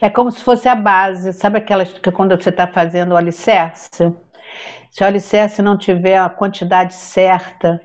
É 0.00 0.08
como 0.08 0.30
se 0.30 0.42
fosse 0.44 0.68
a 0.68 0.74
base, 0.74 1.32
sabe 1.32 1.58
aquelas 1.58 1.92
que 1.92 2.12
quando 2.12 2.40
você 2.40 2.50
está 2.50 2.68
fazendo 2.68 3.12
o 3.12 3.16
alicerce? 3.16 4.14
Se 4.90 5.02
o 5.02 5.06
alicerce 5.06 5.60
não 5.60 5.76
tiver 5.76 6.18
a 6.18 6.28
quantidade 6.28 6.94
certa 6.94 7.80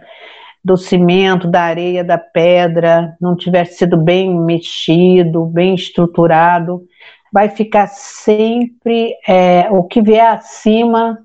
do 0.63 0.77
cimento, 0.77 1.47
da 1.47 1.61
areia, 1.61 2.03
da 2.03 2.17
pedra, 2.17 3.17
não 3.19 3.35
tiver 3.35 3.65
sido 3.65 3.97
bem 3.97 4.39
mexido, 4.39 5.45
bem 5.45 5.75
estruturado, 5.75 6.83
vai 7.33 7.49
ficar 7.49 7.87
sempre 7.87 9.13
é, 9.27 9.67
o 9.71 9.83
que 9.83 10.01
vier 10.01 10.33
acima 10.33 11.17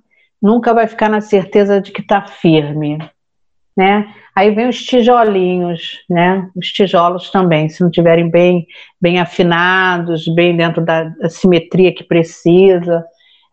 nunca 0.43 0.75
vai 0.75 0.89
ficar 0.89 1.11
na 1.11 1.21
certeza 1.21 1.81
de 1.81 1.93
que 1.93 2.01
está 2.01 2.27
firme 2.27 2.99
né? 3.79 4.13
Aí 4.35 4.51
vem 4.51 4.69
os 4.69 4.83
tijolinhos, 4.83 6.01
né? 6.11 6.51
Os 6.57 6.67
tijolos 6.73 7.31
também, 7.31 7.69
se 7.69 7.81
não 7.81 7.89
tiverem 7.89 8.29
bem, 8.29 8.67
bem 9.01 9.21
afinados, 9.21 10.27
bem 10.27 10.57
dentro 10.57 10.85
da, 10.85 11.09
simetria 11.29 11.95
que 11.95 12.03
precisa. 12.03 13.05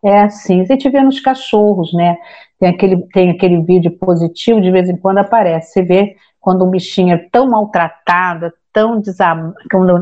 É 0.04 0.22
assim. 0.22 0.66
Gente 0.66 0.90
vê 0.90 1.00
nos 1.00 1.20
cachorros, 1.20 1.94
né? 1.94 2.16
Tem 2.58 2.68
aquele, 2.68 3.06
tem 3.12 3.30
aquele 3.30 3.62
vídeo 3.62 3.92
positivo, 3.92 4.60
de 4.60 4.72
vez 4.72 4.88
em 4.88 4.96
quando 4.96 5.18
aparece. 5.18 5.74
Você 5.74 5.82
vê 5.84 6.16
quando 6.40 6.64
um 6.64 6.70
bichinho 6.70 7.14
é 7.14 7.28
tão 7.30 7.48
maltratado, 7.48 8.52
tão, 8.76 9.00
desam, 9.00 9.54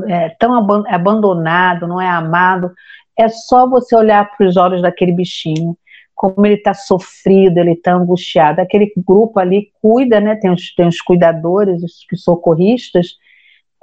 é, 0.09 0.31
tão 0.31 0.53
abandonado, 0.89 1.87
não 1.87 2.01
é 2.01 2.09
amado. 2.09 2.73
É 3.17 3.29
só 3.29 3.69
você 3.71 3.95
olhar 3.95 4.29
para 4.37 4.49
os 4.49 4.57
olhos 4.57 4.83
daquele 4.83 5.13
bichinho 5.13 5.79
como 6.13 6.45
ele 6.45 6.55
está 6.55 6.75
sofrido, 6.75 7.59
ele 7.59 7.73
está 7.73 7.93
angustiado. 7.93 8.61
Aquele 8.61 8.93
grupo 8.97 9.39
ali 9.39 9.71
cuida, 9.81 10.21
né? 10.21 10.37
Tem 10.37 10.51
os, 10.51 10.75
tem 10.75 10.89
os 10.89 11.01
cuidadores, 11.01 11.83
os 11.83 12.23
socorristas, 12.23 13.17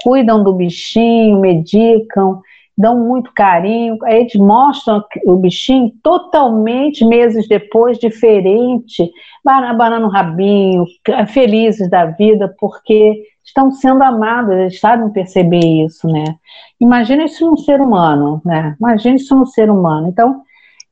cuidam 0.01 0.43
do 0.43 0.53
bichinho, 0.53 1.39
medicam, 1.39 2.41
dão 2.77 2.97
muito 2.97 3.31
carinho. 3.33 3.97
Aí 4.03 4.21
eles 4.21 4.35
mostram 4.35 5.03
o 5.25 5.35
bichinho 5.35 5.91
totalmente 6.01 7.05
meses 7.05 7.47
depois, 7.47 7.97
diferente, 7.97 9.09
abanando 9.45 10.07
o 10.07 10.09
rabinho, 10.09 10.85
felizes 11.27 11.89
da 11.89 12.05
vida, 12.05 12.53
porque 12.59 13.30
estão 13.43 13.71
sendo 13.71 14.03
amados, 14.03 14.53
eles 14.53 14.79
sabem 14.79 15.09
perceber 15.09 15.85
isso, 15.85 16.07
né? 16.07 16.35
Imagina 16.79 17.23
isso 17.25 17.45
num 17.45 17.57
ser 17.57 17.81
humano, 17.81 18.41
né? 18.45 18.75
Imagina 18.79 19.15
isso 19.15 19.35
num 19.35 19.45
ser 19.45 19.69
humano. 19.69 20.07
Então, 20.07 20.41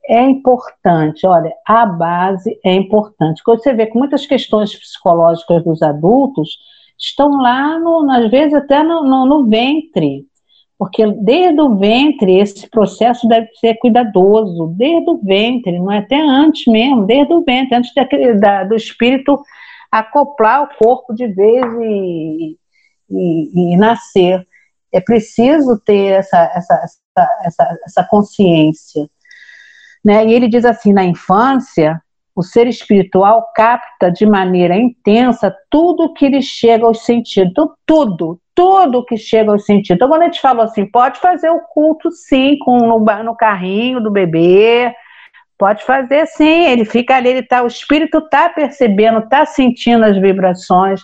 é 0.08 0.22
importante, 0.22 1.26
olha, 1.26 1.52
a 1.66 1.86
base 1.86 2.58
é 2.64 2.74
importante. 2.74 3.42
Quando 3.44 3.62
você 3.62 3.72
vê 3.72 3.86
que 3.86 3.98
muitas 3.98 4.26
questões 4.26 4.74
psicológicas 4.74 5.62
dos 5.62 5.82
adultos 5.82 6.58
estão 6.98 7.40
lá, 7.40 7.78
no, 7.78 8.10
às 8.10 8.30
vezes 8.30 8.54
até 8.54 8.82
no, 8.82 9.04
no, 9.04 9.24
no 9.24 9.46
ventre, 9.46 10.26
porque 10.78 11.06
desde 11.06 11.60
o 11.60 11.76
ventre 11.76 12.38
esse 12.38 12.68
processo 12.68 13.28
deve 13.28 13.48
ser 13.60 13.74
cuidadoso, 13.74 14.74
desde 14.76 15.10
o 15.10 15.18
ventre, 15.22 15.78
não 15.78 15.92
é 15.92 15.98
até 15.98 16.18
antes 16.18 16.66
mesmo, 16.66 17.04
desde 17.04 17.32
o 17.32 17.44
ventre, 17.44 17.76
antes 17.76 17.94
daquele, 17.94 18.34
da, 18.34 18.64
do 18.64 18.74
espírito 18.74 19.38
acoplar 19.90 20.62
o 20.62 20.68
corpo 20.76 21.14
de 21.14 21.26
vez 21.26 21.64
e, 21.80 22.56
e, 23.10 23.72
e 23.72 23.76
nascer. 23.76 24.46
É 24.92 25.00
preciso 25.00 25.80
ter 25.84 26.12
essa, 26.12 26.38
essa, 26.54 26.90
essa, 27.44 27.78
essa, 27.84 28.04
consciência. 28.04 29.08
Né? 30.04 30.26
E 30.26 30.32
ele 30.32 30.48
diz 30.48 30.64
assim: 30.64 30.92
na 30.92 31.04
infância, 31.04 32.00
o 32.34 32.42
ser 32.42 32.66
espiritual 32.66 33.50
capta 33.54 34.10
de 34.10 34.24
maneira 34.24 34.76
intensa 34.76 35.54
tudo 35.70 36.12
que 36.14 36.28
lhe 36.28 36.42
chega 36.42 36.86
aos 36.86 37.04
sentidos, 37.04 37.50
então, 37.50 37.72
tudo, 37.84 38.40
tudo 38.54 39.04
que 39.04 39.16
chega 39.16 39.52
aos 39.52 39.64
sentidos. 39.64 39.96
Então, 39.96 40.08
quando 40.08 40.22
a 40.22 40.24
gente 40.26 40.40
falou 40.40 40.64
assim, 40.64 40.86
pode 40.86 41.20
fazer 41.20 41.50
o 41.50 41.60
culto 41.60 42.10
sim, 42.10 42.56
com, 42.58 42.78
no, 42.78 42.98
no 42.98 43.36
carrinho 43.36 44.00
do 44.00 44.10
bebê, 44.10 44.94
pode 45.60 45.84
fazer 45.84 46.24
sim, 46.26 46.64
ele 46.64 46.86
fica 46.86 47.16
ali, 47.16 47.28
ele 47.28 47.42
tá, 47.42 47.62
o 47.62 47.66
espírito 47.66 48.16
está 48.16 48.48
percebendo, 48.48 49.18
está 49.18 49.44
sentindo 49.44 50.06
as 50.06 50.16
vibrações, 50.16 51.02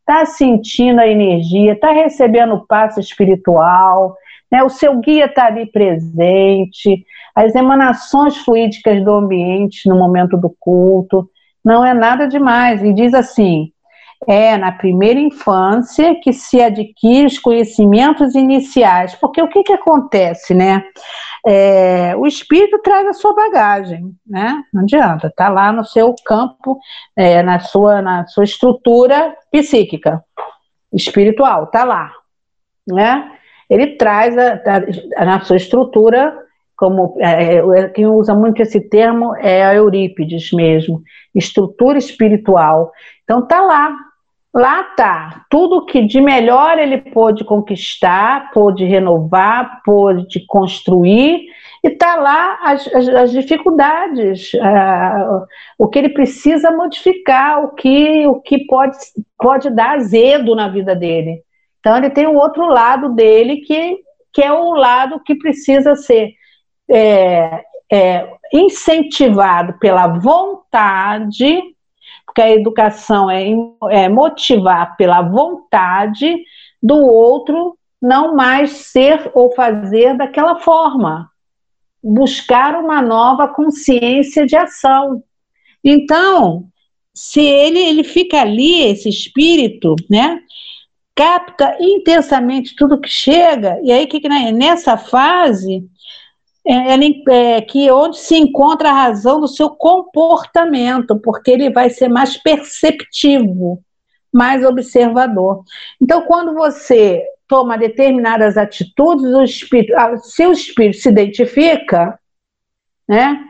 está 0.00 0.24
sentindo 0.24 0.98
a 0.98 1.06
energia, 1.06 1.74
está 1.74 1.92
recebendo 1.92 2.54
o 2.54 2.66
passo 2.66 3.00
espiritual, 3.00 4.16
né? 4.50 4.62
o 4.64 4.70
seu 4.70 4.98
guia 4.98 5.26
está 5.26 5.44
ali 5.44 5.66
presente, 5.66 7.04
as 7.34 7.54
emanações 7.54 8.38
fluídicas 8.38 9.04
do 9.04 9.12
ambiente 9.12 9.86
no 9.86 9.98
momento 9.98 10.38
do 10.38 10.48
culto, 10.58 11.28
não 11.62 11.84
é 11.84 11.92
nada 11.92 12.26
demais. 12.26 12.82
E 12.82 12.94
diz 12.94 13.12
assim: 13.12 13.70
é 14.26 14.56
na 14.56 14.72
primeira 14.72 15.20
infância 15.20 16.18
que 16.20 16.32
se 16.32 16.60
adquire 16.60 17.26
os 17.26 17.38
conhecimentos 17.38 18.34
iniciais, 18.34 19.14
porque 19.14 19.40
o 19.40 19.48
que, 19.48 19.62
que 19.62 19.72
acontece, 19.72 20.54
né? 20.54 20.84
É, 21.46 22.16
o 22.16 22.26
espírito 22.26 22.78
traz 22.80 23.06
a 23.06 23.12
sua 23.12 23.34
bagagem, 23.34 24.12
né? 24.26 24.62
Não 24.72 24.82
adianta, 24.82 25.32
tá 25.34 25.48
lá 25.48 25.72
no 25.72 25.84
seu 25.84 26.14
campo, 26.24 26.78
é, 27.16 27.42
na, 27.42 27.60
sua, 27.60 28.02
na 28.02 28.26
sua 28.26 28.44
estrutura 28.44 29.36
psíquica, 29.50 30.22
espiritual, 30.92 31.68
tá 31.68 31.84
lá, 31.84 32.12
né? 32.86 33.32
Ele 33.70 33.96
traz 33.96 34.36
a, 34.36 34.60
a, 35.16 35.24
na 35.24 35.40
sua 35.40 35.56
estrutura 35.56 36.36
como 36.78 37.16
é, 37.18 37.56
é, 37.56 37.88
quem 37.88 38.06
usa 38.06 38.32
muito 38.34 38.62
esse 38.62 38.80
termo 38.80 39.34
é 39.36 39.64
a 39.64 39.74
Eurípides 39.74 40.52
mesmo, 40.52 41.02
estrutura 41.34 41.98
espiritual. 41.98 42.92
Então 43.24 43.44
tá 43.44 43.60
lá. 43.60 44.07
Lá 44.54 44.82
tá 44.82 45.44
tudo 45.50 45.84
que 45.84 46.02
de 46.02 46.20
melhor 46.20 46.78
ele 46.78 46.98
pôde 46.98 47.44
conquistar, 47.44 48.50
pôde 48.50 48.84
renovar, 48.84 49.82
pôde 49.84 50.44
construir, 50.46 51.46
e 51.84 51.90
tá 51.90 52.16
lá 52.16 52.58
as, 52.62 52.86
as, 52.94 53.08
as 53.08 53.30
dificuldades, 53.30 54.52
uh, 54.54 55.46
o 55.78 55.86
que 55.86 55.98
ele 55.98 56.08
precisa 56.08 56.70
modificar, 56.70 57.62
o 57.62 57.74
que, 57.74 58.26
o 58.26 58.40
que 58.40 58.66
pode, 58.66 58.96
pode 59.38 59.70
dar 59.70 59.96
azedo 59.96 60.56
na 60.56 60.68
vida 60.68 60.94
dele. 60.94 61.42
Então 61.78 61.96
ele 61.96 62.10
tem 62.10 62.26
um 62.26 62.36
outro 62.36 62.66
lado 62.66 63.10
dele 63.14 63.58
que, 63.58 63.98
que 64.32 64.42
é 64.42 64.52
o 64.52 64.72
lado 64.72 65.22
que 65.24 65.34
precisa 65.36 65.94
ser 65.94 66.32
é, 66.90 67.62
é, 67.92 68.28
incentivado 68.52 69.78
pela 69.78 70.06
vontade, 70.08 71.62
porque 72.38 72.42
a 72.42 72.50
educação 72.50 73.28
é, 73.28 73.44
é 73.90 74.08
motivar 74.08 74.96
pela 74.96 75.22
vontade 75.22 76.36
do 76.80 76.96
outro 76.96 77.76
não 78.00 78.36
mais 78.36 78.70
ser 78.70 79.28
ou 79.34 79.52
fazer 79.54 80.16
daquela 80.16 80.60
forma, 80.60 81.28
buscar 82.00 82.76
uma 82.76 83.02
nova 83.02 83.48
consciência 83.48 84.46
de 84.46 84.54
ação. 84.54 85.20
Então, 85.82 86.68
se 87.12 87.40
ele, 87.40 87.80
ele 87.80 88.04
fica 88.04 88.40
ali, 88.40 88.82
esse 88.84 89.08
espírito, 89.08 89.96
né, 90.08 90.40
capta 91.16 91.76
intensamente 91.80 92.76
tudo 92.76 93.00
que 93.00 93.08
chega, 93.08 93.80
e 93.82 93.90
aí 93.90 94.06
que, 94.06 94.20
que 94.20 94.28
né, 94.28 94.52
nessa 94.52 94.96
fase 94.96 95.82
é, 96.68 97.60
que 97.62 97.90
onde 97.90 98.18
se 98.18 98.36
encontra 98.36 98.90
a 98.90 98.94
razão 98.94 99.40
do 99.40 99.48
seu 99.48 99.70
comportamento, 99.70 101.18
porque 101.18 101.50
ele 101.50 101.70
vai 101.70 101.88
ser 101.88 102.08
mais 102.08 102.36
perceptivo, 102.36 103.82
mais 104.30 104.62
observador. 104.64 105.64
Então, 106.00 106.22
quando 106.22 106.52
você 106.52 107.24
toma 107.46 107.78
determinadas 107.78 108.58
atitudes, 108.58 109.24
o 109.24 109.42
espírito, 109.42 109.94
se 110.22 110.46
o 110.46 110.52
espírito 110.52 110.98
se 110.98 111.08
identifica, 111.08 112.18
né, 113.08 113.42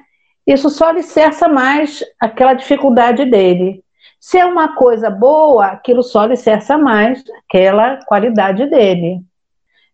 isso 0.46 0.70
só 0.70 0.86
alicerça 0.86 1.48
mais 1.48 2.04
aquela 2.20 2.54
dificuldade 2.54 3.24
dele. 3.24 3.82
Se 4.20 4.38
é 4.38 4.46
uma 4.46 4.76
coisa 4.76 5.10
boa, 5.10 5.66
aquilo 5.66 6.02
só 6.02 6.20
alicerça 6.20 6.78
mais 6.78 7.22
aquela 7.44 7.96
qualidade 8.06 8.66
dele. 8.66 9.20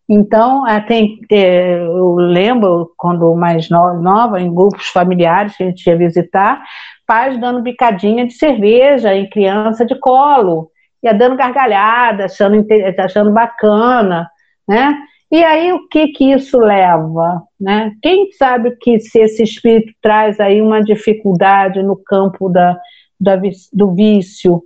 Então, 0.07 0.67
é, 0.67 0.79
tem, 0.81 1.19
é, 1.31 1.79
eu 1.79 2.15
lembro, 2.15 2.91
quando 2.95 3.33
mais 3.35 3.69
nova, 3.69 4.39
em 4.39 4.53
grupos 4.53 4.87
familiares 4.87 5.57
que 5.57 5.63
a 5.63 5.65
gente 5.67 5.85
ia 5.87 5.97
visitar, 5.97 6.63
pais 7.07 7.39
dando 7.39 7.61
bicadinha 7.61 8.25
de 8.25 8.33
cerveja 8.33 9.15
em 9.15 9.29
criança 9.29 9.85
de 9.85 9.95
colo, 9.99 10.69
ia 11.03 11.13
dando 11.13 11.35
gargalhada, 11.35 12.25
achando, 12.25 12.65
achando 12.99 13.31
bacana, 13.31 14.29
né? 14.67 14.95
E 15.31 15.43
aí, 15.43 15.73
o 15.73 15.87
que 15.87 16.09
que 16.09 16.31
isso 16.31 16.57
leva? 16.59 17.41
Né? 17.59 17.91
Quem 18.01 18.31
sabe 18.33 18.75
que 18.77 18.99
se 18.99 19.19
esse 19.19 19.43
espírito 19.43 19.91
traz 20.01 20.39
aí 20.39 20.61
uma 20.61 20.81
dificuldade 20.81 21.81
no 21.81 21.95
campo 21.95 22.47
da, 22.47 22.79
da 23.19 23.35
do 23.73 23.93
vício, 23.93 24.61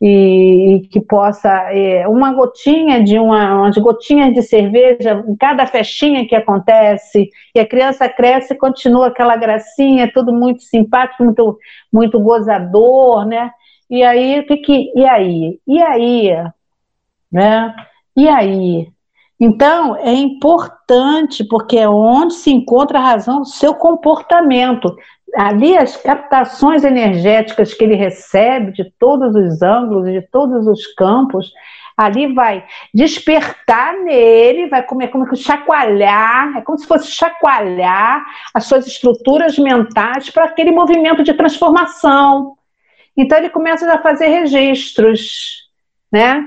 e, 0.00 0.74
e 0.74 0.80
que 0.88 1.00
possa 1.00 1.50
é, 1.72 2.06
uma 2.08 2.32
gotinha 2.32 3.02
de 3.02 3.18
uma, 3.18 3.60
umas 3.60 3.76
gotinhas 3.78 4.34
de 4.34 4.42
cerveja 4.42 5.24
em 5.26 5.36
cada 5.36 5.66
festinha 5.66 6.26
que 6.26 6.34
acontece 6.34 7.30
e 7.54 7.60
a 7.60 7.66
criança 7.66 8.08
cresce 8.08 8.54
e 8.54 8.58
continua 8.58 9.08
aquela 9.08 9.36
gracinha, 9.36 10.10
tudo 10.12 10.32
muito 10.32 10.62
simpático, 10.62 11.24
muito 11.24 11.58
muito 11.92 12.20
gozador, 12.20 13.24
né? 13.26 13.50
E 13.90 14.02
aí 14.02 14.40
o 14.40 14.46
que 14.46 14.56
que 14.58 14.92
e 14.94 15.04
aí 15.06 15.58
e 15.66 15.82
aí, 15.82 16.30
né? 17.30 17.74
E 18.16 18.28
aí 18.28 18.94
então, 19.38 19.96
é 19.96 20.12
importante, 20.12 21.44
porque 21.44 21.76
é 21.76 21.88
onde 21.88 22.34
se 22.34 22.50
encontra 22.50 22.98
a 22.98 23.02
razão 23.02 23.40
do 23.40 23.46
seu 23.46 23.74
comportamento 23.74 24.94
ali 25.36 25.76
as 25.76 25.96
captações 25.96 26.84
energéticas 26.84 27.74
que 27.74 27.84
ele 27.84 27.94
recebe 27.94 28.72
de 28.72 28.90
todos 28.98 29.34
os 29.34 29.62
ângulos, 29.62 30.10
de 30.10 30.22
todos 30.22 30.66
os 30.66 30.86
campos, 30.94 31.52
ali 31.96 32.32
vai 32.32 32.64
despertar 32.92 33.94
nele, 34.02 34.68
vai 34.68 34.82
comer 34.82 35.08
como 35.08 35.28
que 35.28 35.36
chacoalhar, 35.36 36.56
é 36.56 36.60
como 36.60 36.78
se 36.78 36.86
fosse 36.86 37.10
chacoalhar 37.10 38.24
as 38.52 38.64
suas 38.64 38.86
estruturas 38.86 39.58
mentais 39.58 40.30
para 40.30 40.44
aquele 40.44 40.70
movimento 40.70 41.22
de 41.22 41.34
transformação. 41.34 42.56
Então 43.16 43.38
ele 43.38 43.50
começa 43.50 43.90
a 43.92 44.02
fazer 44.02 44.26
registros, 44.26 45.68
né? 46.10 46.44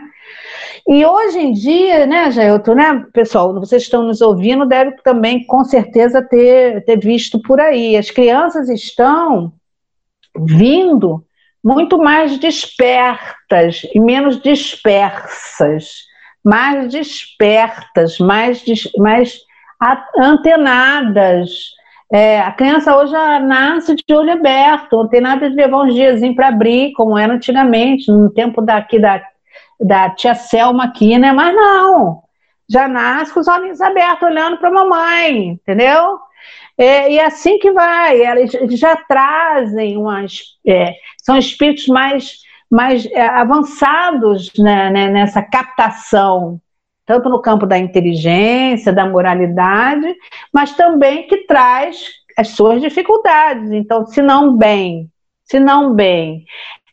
E 0.88 1.06
hoje 1.06 1.40
em 1.40 1.52
dia, 1.52 2.06
né, 2.06 2.32
Jailton, 2.32 2.76
né, 2.76 3.06
pessoal, 3.12 3.54
vocês 3.54 3.84
estão 3.84 4.04
nos 4.04 4.22
ouvindo, 4.22 4.66
deve 4.66 4.92
também, 5.04 5.46
com 5.46 5.64
certeza, 5.66 6.22
ter, 6.22 6.86
ter 6.86 6.98
visto 6.98 7.42
por 7.42 7.60
aí. 7.60 7.98
As 7.98 8.10
crianças 8.10 8.70
estão 8.70 9.52
vindo 10.38 11.24
muito 11.64 11.98
mais 11.98 12.38
despertas 12.38 13.86
e 13.94 14.00
menos 14.00 14.42
dispersas, 14.42 15.90
mais 16.42 16.90
despertas, 16.90 18.18
mais, 18.20 18.64
mais 18.98 19.40
antenadas. 20.18 21.50
É, 22.14 22.40
a 22.40 22.54
criança 22.54 22.96
hoje 22.96 23.12
nasce 23.12 23.94
de 23.94 24.16
olho 24.16 24.32
aberto, 24.32 24.96
não 24.96 25.10
tem 25.10 25.20
nada 25.20 25.50
de 25.50 25.56
levar 25.58 25.84
uns 25.84 25.94
diazinhos 25.94 26.38
para 26.38 26.48
abrir, 26.48 26.94
como 26.94 27.18
era 27.18 27.34
antigamente, 27.34 28.10
no 28.10 28.30
tempo 28.30 28.62
daqui 28.62 28.98
da 28.98 29.22
da 29.80 30.10
tia 30.10 30.36
Selma 30.36 30.86
aqui, 30.86 31.18
né? 31.18 31.32
Mas 31.32 31.56
não, 31.56 32.24
já 32.70 32.88
nasce 32.88 33.34
com 33.34 33.40
os 33.40 33.48
olhos 33.48 33.80
abertos, 33.82 34.28
olhando 34.28 34.58
para 34.58 34.70
a 34.70 34.74
mamãe, 34.74 35.48
entendeu? 35.50 36.20
É, 36.78 37.12
e 37.12 37.18
é 37.18 37.26
assim 37.26 37.58
que 37.58 37.72
vai, 37.72 38.22
eles 38.22 38.80
já 38.80 38.96
trazem 38.96 39.98
umas. 39.98 40.58
É, 40.66 40.94
são 41.24 41.38
espíritos 41.38 41.88
mais, 41.88 42.38
mais 42.70 43.06
é, 43.08 43.22
avançados 43.22 44.52
né, 44.58 44.92
né, 44.92 45.10
nessa 45.10 45.42
captação, 45.42 46.62
tanto 47.06 47.30
no 47.30 47.42
campo 47.42 47.66
da 47.66 47.78
inteligência, 47.78 48.94
da 48.94 49.08
moralidade, 49.08 50.14
mas 50.54 50.74
também 50.76 51.26
que 51.28 51.48
traz 51.48 52.10
as 52.38 52.50
suas 52.50 52.80
dificuldades. 52.80 53.72
Então, 53.72 54.06
se 54.06 54.22
não 54.22 54.56
bem, 54.56 55.10
se 55.46 55.60
não 55.60 55.94
bem 55.94 56.46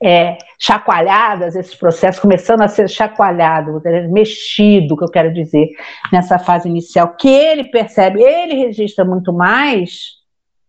é, 0.03 0.37
chacoalhadas, 0.59 1.57
esses 1.57 1.75
processos 1.75 2.21
começando 2.21 2.63
a 2.63 2.69
ser 2.69 2.89
chacoalhado, 2.89 3.81
mexido, 4.11 4.97
que 4.97 5.05
eu 5.05 5.11
quero 5.11 5.33
dizer, 5.33 5.69
nessa 6.13 6.39
fase 6.39 6.69
inicial, 6.69 7.15
que 7.17 7.29
ele 7.29 7.65
percebe, 7.65 8.23
ele 8.23 8.55
registra 8.55 9.05
muito 9.05 9.33
mais, 9.33 10.15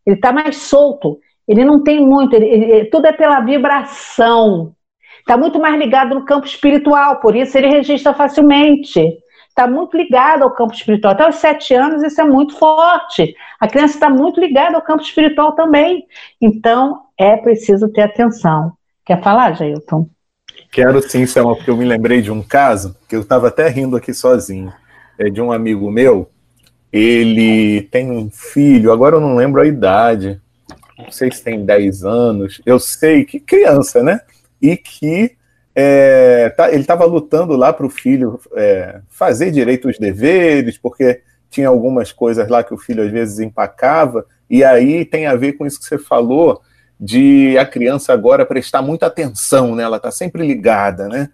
ele 0.06 0.16
está 0.16 0.32
mais 0.32 0.58
solto, 0.58 1.20
ele 1.48 1.64
não 1.66 1.84
tem 1.84 2.00
muito, 2.00 2.36
ele, 2.36 2.46
ele, 2.46 2.86
tudo 2.86 3.08
é 3.08 3.12
pela 3.12 3.40
vibração, 3.42 4.74
está 5.20 5.38
muito 5.38 5.60
mais 5.60 5.78
ligado 5.78 6.16
no 6.16 6.26
campo 6.26 6.46
espiritual, 6.46 7.20
por 7.20 7.36
isso 7.36 7.58
ele 7.58 7.68
registra 7.68 8.14
facilmente. 8.14 9.18
Está 9.50 9.70
muito 9.70 9.96
ligado 9.96 10.44
ao 10.44 10.52
campo 10.52 10.74
espiritual. 10.74 11.14
Até 11.14 11.30
os 11.30 11.36
sete 11.36 11.74
anos, 11.74 12.04
isso 12.04 12.20
é 12.20 12.26
muito 12.26 12.58
forte. 12.58 13.34
A 13.58 13.70
criança 13.70 13.94
está 13.94 14.10
muito 14.10 14.38
ligada 14.38 14.76
ao 14.76 14.82
campo 14.82 15.02
espiritual 15.02 15.54
também. 15.54 16.06
Então, 16.42 17.04
é 17.18 17.38
preciso 17.38 17.90
ter 17.94 18.02
atenção. 18.02 18.74
Quer 19.06 19.22
falar, 19.22 19.54
Jailton? 19.54 20.10
Quero 20.72 21.02
sim, 21.08 21.26
Selma, 21.26 21.56
porque 21.56 21.70
eu 21.70 21.78
me 21.78 21.86
lembrei 21.86 22.22
de 22.22 22.32
um 22.32 22.41
caso 22.41 22.96
que 23.08 23.15
eu 23.15 23.22
estava 23.22 23.50
até 23.50 23.68
rindo 23.70 23.96
aqui 23.96 24.13
sozinho. 24.13 24.74
É 25.18 25.30
de 25.30 25.39
um 25.41 25.52
amigo 25.52 25.91
meu. 25.91 26.30
Ele 26.91 27.84
tem 27.84 28.10
um 28.10 28.30
filho, 28.32 28.91
agora 28.91 29.18
eu 29.18 29.22
não 29.22 29.36
lembro 29.36 29.62
a 29.62 29.68
idade, 29.68 30.41
não 30.98 31.12
sei 31.12 31.32
se 31.32 31.44
tem 31.44 31.65
10 31.65 32.04
anos, 32.04 32.62
eu 32.65 32.80
sei 32.80 33.26
que 33.26 33.39
criança, 33.39 34.02
né? 34.02 34.22
E 34.62 34.78
que 34.78 35.36
é, 35.76 36.50
tá, 36.50 36.70
ele 36.72 36.82
estava 36.82 37.06
lutando 37.06 37.56
lá 37.56 37.74
para 37.74 37.86
o 37.86 37.89
filho 37.89 38.39
é, 38.54 39.02
fazer 39.10 39.52
direito 39.52 39.89
os 39.89 40.00
deveres, 40.00 40.78
porque 40.78 41.22
tinha 41.50 41.68
algumas 41.68 42.12
coisas 42.13 42.48
lá 42.48 42.63
que 42.63 42.74
o 42.74 42.78
filho 42.78 43.04
às 43.04 43.12
vezes 43.12 43.39
empacava, 43.39 44.26
e 44.50 44.63
aí 44.63 45.04
tem 45.04 45.26
a 45.26 45.36
ver 45.36 45.54
com 45.54 45.65
isso 45.65 45.80
que 45.80 45.86
você 45.86 45.98
falou, 45.98 46.62
de 46.99 47.58
a 47.58 47.65
criança 47.65 48.13
agora 48.13 48.45
prestar 48.45 48.81
muita 48.81 49.08
atenção, 49.08 49.75
né? 49.75 49.84
Ela 49.84 49.97
está 49.97 50.12
sempre 50.12 50.45
ligada, 50.45 51.08
né? 51.08 51.29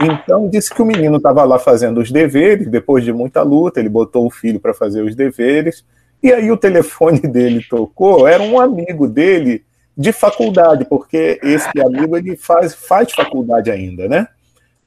Então 0.00 0.48
disse 0.48 0.74
que 0.74 0.82
o 0.82 0.86
menino 0.86 1.16
estava 1.16 1.42
lá 1.44 1.58
fazendo 1.58 2.00
os 2.00 2.10
deveres, 2.10 2.68
depois 2.68 3.02
de 3.02 3.12
muita 3.12 3.42
luta, 3.42 3.80
ele 3.80 3.88
botou 3.88 4.26
o 4.26 4.30
filho 4.30 4.60
para 4.60 4.74
fazer 4.74 5.02
os 5.02 5.14
deveres, 5.14 5.84
e 6.22 6.32
aí 6.32 6.50
o 6.50 6.56
telefone 6.56 7.20
dele 7.26 7.64
tocou, 7.68 8.28
era 8.28 8.42
um 8.42 8.60
amigo 8.60 9.08
dele 9.08 9.64
de 9.96 10.12
faculdade, 10.12 10.84
porque 10.84 11.40
esse 11.42 11.70
amigo 11.80 12.16
ele 12.16 12.36
faz, 12.36 12.74
faz 12.74 13.12
faculdade 13.12 13.70
ainda, 13.70 14.06
né? 14.06 14.28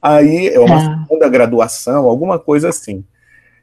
Aí 0.00 0.48
é 0.48 0.60
uma 0.60 0.76
é. 0.76 0.80
segunda 0.80 1.28
graduação, 1.28 2.06
alguma 2.06 2.38
coisa 2.38 2.68
assim. 2.68 3.04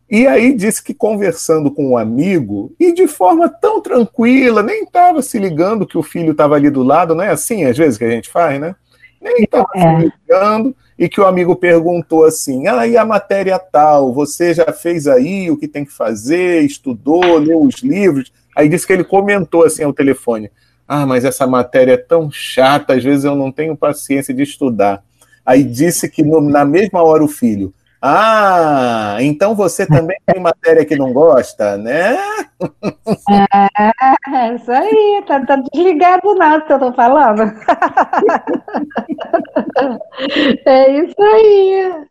E 0.09 0.25
aí 0.25 0.55
disse 0.55 0.81
que 0.81 0.93
conversando 0.93 1.69
com 1.69 1.89
um 1.89 1.97
amigo, 1.97 2.73
e 2.79 2.93
de 2.93 3.07
forma 3.07 3.49
tão 3.49 3.81
tranquila, 3.81 4.63
nem 4.63 4.83
estava 4.83 5.21
se 5.21 5.37
ligando 5.37 5.85
que 5.85 5.97
o 5.97 6.03
filho 6.03 6.31
estava 6.31 6.55
ali 6.55 6.69
do 6.69 6.81
lado, 6.81 7.13
não 7.13 7.23
é 7.23 7.29
assim 7.29 7.65
às 7.65 7.77
vezes 7.77 7.97
que 7.97 8.05
a 8.05 8.09
gente 8.09 8.29
faz, 8.29 8.59
né? 8.59 8.75
Ele 9.21 9.43
estava 9.43 9.67
é. 9.75 9.99
se 9.99 10.05
ligando 10.05 10.75
e 10.97 11.09
que 11.09 11.19
o 11.19 11.25
amigo 11.25 11.55
perguntou 11.55 12.25
assim: 12.25 12.67
ah, 12.67 12.87
e 12.87 12.95
a 12.95 13.05
matéria 13.05 13.59
tal, 13.59 14.13
você 14.13 14.53
já 14.53 14.71
fez 14.71 15.07
aí 15.07 15.51
o 15.51 15.57
que 15.57 15.67
tem 15.67 15.83
que 15.83 15.91
fazer, 15.91 16.61
estudou, 16.61 17.37
leu 17.37 17.61
os 17.61 17.81
livros? 17.81 18.31
Aí 18.55 18.69
disse 18.69 18.87
que 18.87 18.93
ele 18.93 19.03
comentou 19.03 19.63
assim 19.63 19.83
ao 19.83 19.93
telefone: 19.93 20.49
ah, 20.87 21.05
mas 21.05 21.25
essa 21.25 21.45
matéria 21.45 21.93
é 21.93 21.97
tão 21.97 22.31
chata, 22.31 22.93
às 22.93 23.03
vezes 23.03 23.25
eu 23.25 23.35
não 23.35 23.51
tenho 23.51 23.75
paciência 23.75 24.33
de 24.33 24.43
estudar. 24.43 25.03
Aí 25.45 25.63
disse 25.63 26.09
que 26.09 26.23
no, 26.23 26.41
na 26.41 26.63
mesma 26.63 27.03
hora 27.03 27.23
o 27.23 27.27
filho: 27.27 27.73
ah, 28.01 29.17
então 29.21 29.55
você 29.55 29.85
também 29.85 30.17
tem 30.25 30.41
matéria 30.41 30.85
que 30.85 30.95
não 30.95 31.11
gosta, 31.11 31.77
né? 31.77 32.17
É, 34.33 34.55
isso 34.55 34.71
aí, 34.71 35.23
tá, 35.27 35.45
tá 35.45 35.55
desligado 35.73 36.35
não 36.35 36.61
que 36.61 36.73
eu 36.73 36.79
tô 36.79 36.93
falando. 36.93 37.43
É 40.65 40.99
isso 40.99 41.21
aí. 41.21 42.05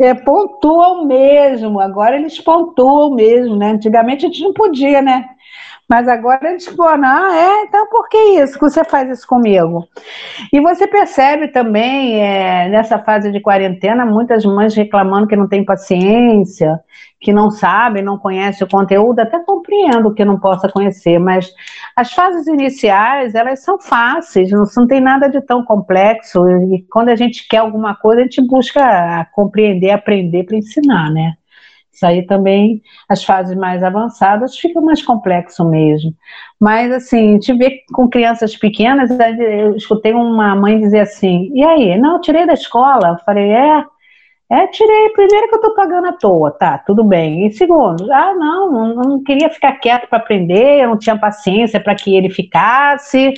É, 0.00 0.14
pontuam 0.14 1.06
mesmo, 1.06 1.80
agora 1.80 2.16
eles 2.16 2.38
pontuam 2.38 3.14
mesmo, 3.14 3.56
né? 3.56 3.70
Antigamente 3.70 4.26
a 4.26 4.28
gente 4.28 4.42
não 4.42 4.52
podia, 4.52 5.00
né? 5.00 5.24
Mas 5.88 6.08
agora 6.08 6.50
eles 6.50 6.66
falam, 6.66 7.04
ah, 7.04 7.36
é, 7.36 7.64
então 7.64 7.86
por 7.88 8.08
que 8.08 8.16
isso? 8.16 8.54
Que 8.54 8.60
você 8.60 8.82
faz 8.84 9.10
isso 9.10 9.26
comigo? 9.26 9.86
E 10.52 10.60
você 10.60 10.86
percebe 10.86 11.48
também, 11.48 12.20
é, 12.20 12.68
nessa 12.68 12.98
fase 12.98 13.30
de 13.30 13.40
quarentena, 13.40 14.06
muitas 14.06 14.44
mães 14.44 14.74
reclamando 14.74 15.26
que 15.26 15.36
não 15.36 15.48
tem 15.48 15.64
paciência, 15.64 16.80
que 17.20 17.32
não 17.32 17.50
sabem, 17.50 18.02
não 18.02 18.18
conhecem 18.18 18.66
o 18.66 18.70
conteúdo, 18.70 19.20
até 19.20 19.38
compreendo 19.38 20.14
que 20.14 20.24
não 20.24 20.38
possa 20.40 20.68
conhecer, 20.68 21.18
mas 21.18 21.52
as 21.94 22.12
fases 22.12 22.46
iniciais, 22.46 23.34
elas 23.34 23.62
são 23.62 23.78
fáceis, 23.78 24.50
não, 24.50 24.64
não 24.76 24.86
tem 24.86 25.00
nada 25.00 25.28
de 25.28 25.40
tão 25.42 25.64
complexo, 25.64 26.40
e 26.72 26.84
quando 26.90 27.10
a 27.10 27.16
gente 27.16 27.46
quer 27.48 27.58
alguma 27.58 27.94
coisa, 27.94 28.20
a 28.20 28.24
gente 28.24 28.40
busca 28.46 29.28
compreender, 29.32 29.90
aprender 29.90 30.44
para 30.44 30.56
ensinar, 30.56 31.10
né? 31.10 31.34
Isso 31.92 32.06
aí 32.06 32.22
também, 32.26 32.82
as 33.08 33.22
fases 33.22 33.54
mais 33.56 33.82
avançadas, 33.82 34.56
fica 34.56 34.80
mais 34.80 35.02
complexo 35.02 35.64
mesmo. 35.68 36.14
Mas, 36.58 36.90
assim, 36.90 37.32
gente 37.32 37.52
vê 37.52 37.82
com 37.92 38.08
crianças 38.08 38.56
pequenas, 38.56 39.10
eu 39.38 39.76
escutei 39.76 40.12
uma 40.12 40.56
mãe 40.56 40.80
dizer 40.80 41.00
assim, 41.00 41.50
e 41.54 41.62
aí? 41.62 41.98
Não, 41.98 42.20
tirei 42.20 42.46
da 42.46 42.54
escola. 42.54 43.10
Eu 43.10 43.24
falei, 43.24 43.50
é, 43.50 43.84
é, 44.52 44.66
tirei. 44.68 45.10
Primeiro 45.10 45.48
que 45.48 45.54
eu 45.54 45.56
estou 45.56 45.74
pagando 45.74 46.08
à 46.08 46.12
toa, 46.12 46.50
tá, 46.50 46.78
tudo 46.78 47.02
bem. 47.04 47.46
E 47.46 47.52
segundo, 47.52 48.10
ah, 48.12 48.34
não, 48.34 48.70
não, 48.70 48.94
não 48.94 49.22
queria 49.22 49.50
ficar 49.50 49.72
quieto 49.72 50.08
para 50.08 50.18
aprender, 50.18 50.82
eu 50.82 50.88
não 50.88 50.98
tinha 50.98 51.18
paciência 51.18 51.80
para 51.80 51.94
que 51.94 52.14
ele 52.14 52.30
ficasse, 52.30 53.32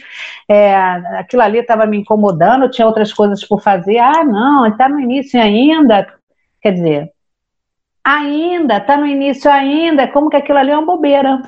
é, 0.49 0.75
aquilo 1.19 1.43
ali 1.43 1.59
estava 1.59 1.87
me 1.87 1.99
incomodando, 1.99 2.64
eu 2.64 2.71
tinha 2.71 2.87
outras 2.87 3.12
coisas 3.12 3.45
por 3.45 3.62
fazer. 3.62 3.99
Ah, 3.99 4.25
não, 4.25 4.67
está 4.67 4.88
no 4.88 5.01
início 5.01 5.40
ainda. 5.40 6.07
Quer 6.61 6.73
dizer, 6.73 7.13
ainda, 8.05 8.77
está 8.77 8.97
no 8.97 9.07
início 9.07 9.51
ainda, 9.51 10.07
como 10.09 10.29
que 10.29 10.37
aquilo 10.37 10.59
ali 10.59 10.71
é 10.71 10.77
uma 10.77 10.87
bobeira. 10.87 11.40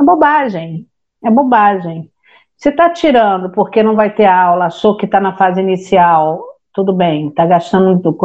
É 0.00 0.04
bobagem, 0.04 0.86
é 1.24 1.30
bobagem. 1.30 2.10
Se 2.56 2.70
está 2.70 2.90
tirando 2.90 3.50
porque 3.50 3.82
não 3.82 3.94
vai 3.94 4.10
ter 4.10 4.26
aula, 4.26 4.66
achou 4.66 4.96
que 4.96 5.06
está 5.06 5.20
na 5.20 5.36
fase 5.36 5.60
inicial, 5.60 6.42
tudo 6.72 6.92
bem, 6.92 7.28
está 7.28 7.46
gastando, 7.46 8.16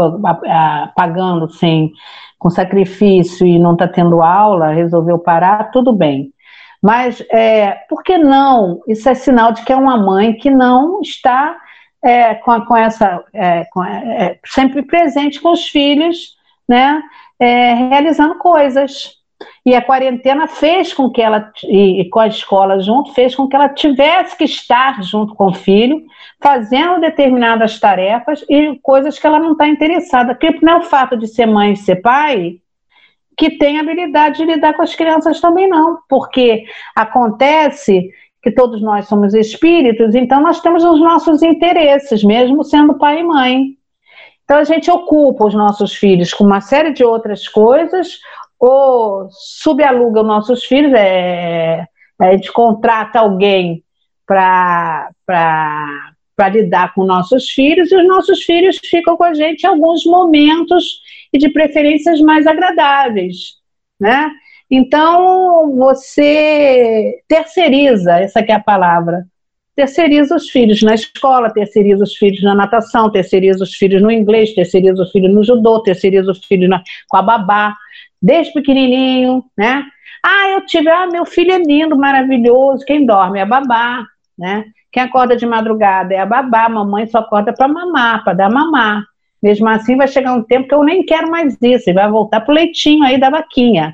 pagando 0.96 1.50
sim, 1.50 1.92
com 2.38 2.50
sacrifício 2.50 3.46
e 3.46 3.60
não 3.60 3.74
está 3.74 3.88
tendo 3.88 4.22
aula, 4.22 4.72
resolveu 4.72 5.18
parar, 5.20 5.72
tudo 5.72 5.92
bem. 5.94 6.34
Mas 6.82 7.24
é, 7.32 7.72
por 7.90 8.04
que 8.04 8.18
não? 8.18 8.82
Isso 8.88 9.10
é 9.10 9.16
sinal 9.16 9.52
de 9.52 9.64
que 9.64 9.74
é 9.74 9.76
uma 9.76 9.98
mãe 9.98 10.34
que 10.34 10.52
não 10.52 11.02
está 11.02 11.58
é, 12.04 12.36
com, 12.36 12.62
com, 12.66 12.78
essa 12.78 13.24
é, 13.34 13.66
com, 13.72 13.84
é, 13.84 14.40
sempre 14.46 14.84
presente 14.84 15.42
com 15.42 15.52
os 15.52 15.68
filhos, 15.68 16.36
né? 16.70 17.02
É, 17.40 17.74
realizando 17.74 18.36
coisas. 18.36 19.16
E 19.66 19.76
a 19.76 19.82
quarentena 19.82 20.48
fez 20.48 20.94
com 20.94 21.10
que 21.10 21.22
ela, 21.22 21.52
e, 21.64 22.08
com 22.10 22.20
a 22.20 22.28
escola 22.28 22.80
junto, 22.80 23.14
fez 23.14 23.36
com 23.36 23.48
que 23.48 23.56
ela 23.56 23.68
tivesse 23.70 24.38
que 24.38 24.46
estar 24.46 25.04
junto 25.04 25.34
com 25.36 25.48
o 25.48 25.54
filho, 25.54 26.04
fazendo 26.42 27.02
determinadas 27.02 27.80
tarefas 27.80 28.46
e 28.50 28.80
coisas 28.82 29.20
que 29.20 29.28
ela 29.28 29.40
não 29.40 29.54
está 29.54 29.68
interessada. 29.68 30.36
Porque 30.36 30.60
não 30.62 30.74
é 30.74 30.78
o 30.78 30.84
fato 30.84 31.18
de 31.18 31.28
ser 31.28 31.48
mãe 31.48 31.74
e 31.74 31.78
ser 31.78 31.98
pai 31.98 32.60
que 33.38 33.58
tem 33.58 33.80
habilidade 33.80 34.38
de 34.38 34.46
lidar 34.46 34.74
com 34.74 34.82
as 34.82 34.96
crianças 34.96 35.42
também 35.42 35.68
não, 35.68 36.00
porque 36.08 36.64
acontece 36.96 38.10
que 38.42 38.52
todos 38.52 38.82
nós 38.82 39.08
somos 39.08 39.34
espíritos, 39.34 40.14
então 40.14 40.42
nós 40.42 40.62
temos 40.62 40.84
os 40.84 41.00
nossos 41.00 41.42
interesses, 41.42 42.24
mesmo 42.24 42.64
sendo 42.64 42.98
pai 42.98 43.20
e 43.20 43.24
mãe. 43.24 43.75
Então 44.46 44.58
a 44.58 44.64
gente 44.64 44.90
ocupa 44.90 45.46
os 45.46 45.56
nossos 45.56 45.94
filhos 45.96 46.34
com 46.34 46.44
uma 46.44 46.62
série 46.62 46.94
de 46.94 47.04
outras 47.04 47.48
coisas, 47.48 48.20
ou 48.60 49.28
subaluga 49.32 50.22
os 50.22 50.28
nossos 50.28 50.64
filhos, 50.64 50.94
é, 50.94 51.86
a 52.20 52.32
gente 52.32 52.52
contrata 52.54 53.20
alguém 53.20 53.84
para 54.26 55.10
lidar 56.52 56.94
com 56.94 57.04
nossos 57.04 57.50
filhos, 57.50 57.92
e 57.92 57.96
os 57.98 58.08
nossos 58.08 58.44
filhos 58.44 58.78
ficam 58.78 59.18
com 59.18 59.24
a 59.24 59.34
gente 59.34 59.64
em 59.64 59.68
alguns 59.68 60.06
momentos 60.06 61.02
e 61.34 61.40
de 61.40 61.50
preferências 61.50 62.22
mais 62.22 62.46
agradáveis, 62.46 63.56
né? 64.00 64.32
Então 64.70 65.76
você 65.76 67.22
terceiriza, 67.28 68.20
essa 68.20 68.40
é 68.40 68.52
a 68.52 68.60
palavra, 68.60 69.26
terceiriza 69.76 70.36
os 70.36 70.50
filhos 70.50 70.82
na 70.82 70.96
escola, 70.96 71.52
terceiriza 71.52 72.04
os 72.04 72.16
filhos 72.16 72.42
na 72.42 72.56
natação, 72.56 73.12
terceiriza 73.12 73.64
os 73.64 73.76
filhos 73.76 74.02
no 74.02 74.10
inglês, 74.10 74.54
terceiriza 74.54 75.02
os 75.04 75.12
filhos 75.12 75.34
no 75.34 75.44
judô, 75.44 75.82
terceiriza 75.82 76.32
os 76.32 76.44
filhos 76.46 76.70
na, 76.70 76.82
com 77.10 77.18
a 77.18 77.22
babá, 77.22 77.76
desde 78.22 78.54
pequenininho, 78.54 79.44
né? 79.58 79.84
Ah, 80.24 80.50
eu 80.50 80.66
tive, 80.66 80.90
ah, 80.90 81.06
meu 81.06 81.26
filho 81.26 81.52
é 81.52 81.58
lindo, 81.58 81.98
maravilhoso, 81.98 82.86
quem 82.86 83.06
dorme 83.06 83.40
é 83.40 83.42
a 83.42 83.46
babá, 83.46 84.06
né? 84.38 84.66
Quem 84.92 85.04
acorda 85.04 85.36
de 85.36 85.46
madrugada 85.46 86.14
é 86.14 86.20
a 86.20 86.26
babá, 86.26 86.70
mamãe 86.70 87.06
só 87.08 87.20
acorda 87.20 87.54
para 87.54 87.68
mamar, 87.68 88.24
para 88.24 88.34
dar 88.34 88.50
mamar. 88.50 89.04
Mesmo 89.44 89.68
assim, 89.68 89.98
vai 89.98 90.08
chegar 90.08 90.34
um 90.34 90.42
tempo 90.42 90.70
que 90.70 90.74
eu 90.74 90.84
nem 90.84 91.06
quero 91.06 91.30
mais 91.30 91.58
isso, 91.62 91.90
e 91.90 91.94
vai 91.94 92.10
voltar 92.10 92.42
pro 92.42 92.54
leitinho 92.54 93.04
aí 93.04 93.20
da 93.20 93.30
vaquinha, 93.30 93.94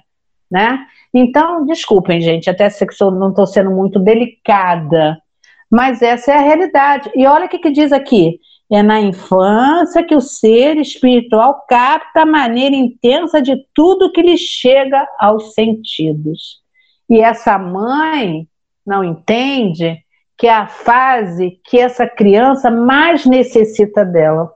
né? 0.50 0.86
Então, 1.14 1.66
desculpem, 1.66 2.22
gente, 2.22 2.50
até 2.50 2.70
se 2.70 2.86
eu 3.02 3.12
não 3.12 3.30
estou 3.30 3.46
sendo 3.46 3.72
muito 3.72 4.00
delicada, 4.00 5.18
mas 5.72 6.02
essa 6.02 6.34
é 6.34 6.36
a 6.36 6.42
realidade. 6.42 7.10
E 7.16 7.26
olha 7.26 7.46
o 7.46 7.50
que, 7.50 7.58
que 7.58 7.72
diz 7.72 7.94
aqui. 7.94 8.40
É 8.70 8.84
na 8.84 9.00
infância 9.00 10.04
que 10.04 10.16
o 10.16 10.22
ser 10.22 10.78
espiritual 10.78 11.66
capta 11.68 12.22
a 12.22 12.26
maneira 12.26 12.76
intensa 12.76 13.42
de 13.42 13.56
tudo 13.74 14.12
que 14.12 14.22
lhe 14.22 14.38
chega 14.38 15.08
aos 15.20 15.54
sentidos. 15.54 16.62
E 17.10 17.20
essa 17.20 17.58
mãe 17.58 18.48
não 18.86 19.04
entende 19.04 19.98
que 20.38 20.48
é 20.48 20.54
a 20.54 20.68
fase 20.68 21.60
que 21.66 21.78
essa 21.78 22.08
criança 22.08 22.72
mais 22.72 23.26
necessita 23.26 24.04
dela. 24.04 24.52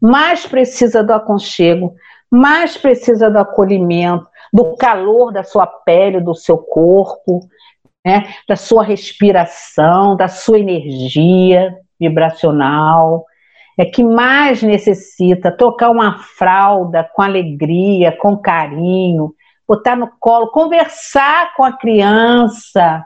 Mais 0.00 0.46
precisa 0.46 1.02
do 1.02 1.12
aconchego, 1.12 1.94
mais 2.30 2.76
precisa 2.76 3.30
do 3.30 3.38
acolhimento, 3.38 4.28
do 4.52 4.76
calor 4.76 5.32
da 5.32 5.42
sua 5.42 5.66
pele, 5.66 6.20
do 6.20 6.34
seu 6.34 6.58
corpo, 6.58 7.48
né, 8.08 8.26
da 8.48 8.56
sua 8.56 8.82
respiração, 8.82 10.16
da 10.16 10.28
sua 10.28 10.58
energia 10.58 11.76
vibracional, 12.00 13.26
é 13.76 13.84
que 13.84 14.02
mais 14.02 14.62
necessita 14.62 15.52
tocar 15.52 15.90
uma 15.90 16.18
fralda 16.18 17.04
com 17.14 17.20
alegria, 17.20 18.10
com 18.10 18.34
carinho, 18.34 19.34
botar 19.68 19.94
no 19.94 20.10
colo, 20.18 20.50
conversar 20.50 21.54
com 21.54 21.62
a 21.62 21.76
criança, 21.76 23.04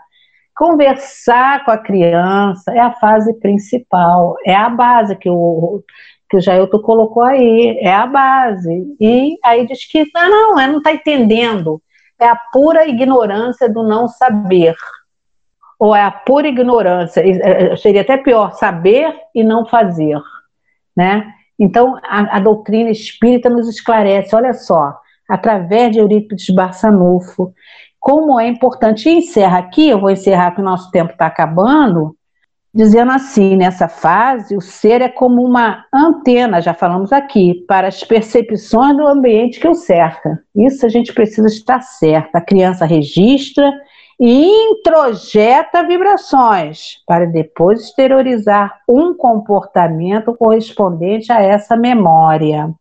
conversar 0.56 1.64
com 1.64 1.72
a 1.72 1.78
criança 1.78 2.70
é 2.72 2.78
a 2.78 2.92
fase 2.92 3.34
principal, 3.40 4.36
é 4.46 4.54
a 4.54 4.70
base 4.70 5.16
que 5.16 5.28
o 5.28 5.82
que 6.30 6.36
o 6.36 6.40
Jailton 6.40 6.78
colocou 6.78 7.24
aí, 7.24 7.76
é 7.80 7.92
a 7.92 8.06
base. 8.06 8.96
E 8.98 9.36
aí 9.44 9.66
diz 9.66 9.84
que 9.86 10.06
não, 10.14 10.30
não, 10.30 10.58
ela 10.58 10.72
não 10.72 10.78
está 10.78 10.90
entendendo 10.90 11.82
é 12.22 12.28
a 12.28 12.36
pura 12.36 12.86
ignorância 12.86 13.68
do 13.68 13.82
não 13.82 14.06
saber. 14.06 14.74
Ou 15.78 15.94
é 15.94 16.02
a 16.02 16.10
pura 16.10 16.46
ignorância, 16.46 17.20
é, 17.20 17.76
seria 17.76 18.02
até 18.02 18.16
pior, 18.16 18.52
saber 18.52 19.12
e 19.34 19.42
não 19.42 19.66
fazer. 19.66 20.20
Né? 20.96 21.34
Então, 21.58 21.98
a, 22.04 22.36
a 22.36 22.40
doutrina 22.40 22.90
espírita 22.90 23.50
nos 23.50 23.68
esclarece, 23.68 24.34
olha 24.34 24.54
só, 24.54 24.96
através 25.28 25.92
de 25.92 25.98
Eurípides 25.98 26.54
Barçanufo, 26.54 27.52
como 27.98 28.38
é 28.38 28.46
importante. 28.46 29.08
E 29.08 29.18
encerra 29.18 29.58
aqui, 29.58 29.88
eu 29.88 30.00
vou 30.00 30.10
encerrar 30.10 30.52
que 30.52 30.60
o 30.60 30.64
nosso 30.64 30.90
tempo 30.90 31.12
está 31.12 31.26
acabando, 31.26 32.16
dizendo 32.74 33.12
assim: 33.12 33.56
nessa 33.56 33.88
fase, 33.88 34.56
o 34.56 34.60
ser 34.60 35.02
é 35.02 35.08
como 35.08 35.44
uma 35.44 35.84
antena, 35.92 36.60
já 36.60 36.74
falamos 36.74 37.12
aqui, 37.12 37.64
para 37.66 37.88
as 37.88 38.02
percepções 38.02 38.96
do 38.96 39.06
ambiente 39.06 39.60
que 39.60 39.68
o 39.68 39.74
cerca. 39.74 40.42
Isso 40.54 40.86
a 40.86 40.88
gente 40.88 41.12
precisa 41.12 41.48
estar 41.48 41.80
certo. 41.82 42.34
A 42.36 42.40
criança 42.40 42.84
registra 42.84 43.72
e 44.20 44.46
introjeta 44.70 45.82
vibrações 45.82 47.02
para 47.06 47.26
depois 47.26 47.80
exteriorizar 47.80 48.80
um 48.88 49.14
comportamento 49.14 50.34
correspondente 50.36 51.32
a 51.32 51.40
essa 51.40 51.76
memória, 51.76 52.72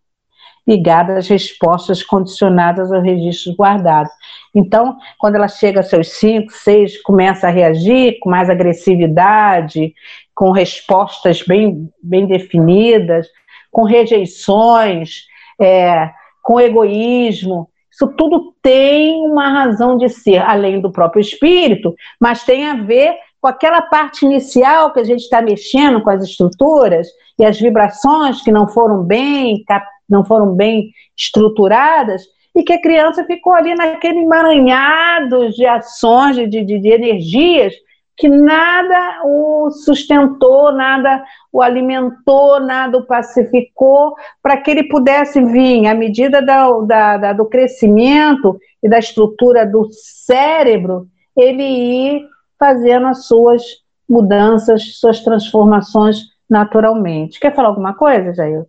ligada 0.67 1.17
às 1.17 1.28
respostas 1.28 2.04
condicionadas 2.04 2.91
aos 2.91 3.04
registros 3.04 3.56
guardados. 3.56 4.12
Então, 4.54 4.97
quando 5.19 5.36
ela 5.36 5.47
chega 5.47 5.80
a 5.80 5.84
seus 5.84 6.10
5, 6.10 6.52
6, 6.52 7.02
começa 7.02 7.47
a 7.47 7.52
reagir 7.52 8.19
com 8.19 8.30
mais 8.30 8.50
agressividade, 8.50 9.93
com 10.36 10.52
respostas 10.52 11.41
bem, 11.43 11.89
bem 12.02 12.28
definidas, 12.28 13.28
com 13.71 13.84
rejeições, 13.84 15.26
é, 15.60 16.12
com 16.43 16.60
egoísmo. 16.60 17.69
Isso 17.91 18.08
tudo 18.15 18.54
tem 18.62 19.26
uma 19.28 19.50
razão 19.50 19.97
de 19.97 20.10
ser, 20.10 20.39
além 20.39 20.80
do 20.80 20.91
próprio 20.91 21.21
espírito, 21.21 21.93
mas 22.19 22.43
tem 22.43 22.67
a 22.67 22.76
ver 22.76 23.15
com 23.41 23.47
aquela 23.47 23.82
parte 23.82 24.26
inicial 24.26 24.93
que 24.93 25.00
a 25.00 25.04
gente 25.04 25.21
está 25.21 25.41
mexendo 25.41 26.02
com 26.02 26.10
as 26.10 26.24
estruturas 26.24 27.08
e 27.39 27.45
as 27.45 27.60
vibrações 27.60 28.41
que 28.41 28.52
não 28.52 28.67
foram 28.67 29.04
bem, 29.04 29.63
não 30.12 30.26
foram 30.26 30.54
bem 30.54 30.91
estruturadas 31.17 32.24
e 32.54 32.63
que 32.63 32.74
a 32.74 32.82
criança 32.82 33.24
ficou 33.24 33.54
ali 33.54 33.74
naquele 33.74 34.19
emaranhado 34.19 35.50
de 35.52 35.65
ações, 35.65 36.36
de, 36.36 36.47
de, 36.47 36.80
de 36.80 36.89
energias 36.89 37.74
que 38.17 38.30
nada 38.30 39.21
o 39.26 39.71
sustentou, 39.71 40.71
nada 40.71 41.24
o 41.52 41.60
alimentou, 41.60 42.60
nada 42.60 43.00
o 43.00 43.06
pacificou, 43.06 44.13
para 44.43 44.58
que 44.58 44.69
ele 44.69 44.84
pudesse 44.84 45.43
vir, 45.43 45.88
à 45.88 45.95
medida 45.95 46.39
da, 46.39 46.69
da, 46.82 47.17
da, 47.17 47.34
do 47.34 47.47
crescimento 47.47 48.60
e 48.84 48.88
da 48.88 49.00
estrutura 49.00 49.65
do 49.65 49.88
cérebro, 49.91 51.08
ele 51.36 51.63
ir 51.63 52.28
fazendo 52.60 53.08
as 53.08 53.26
suas 53.26 53.63
mudanças, 54.08 55.00
suas 55.00 55.21
transformações 55.21 56.26
naturalmente. 56.47 57.39
Quer 57.39 57.56
falar 57.56 57.69
alguma 57.69 57.95
coisa, 57.95 58.36
Jair? 58.36 58.65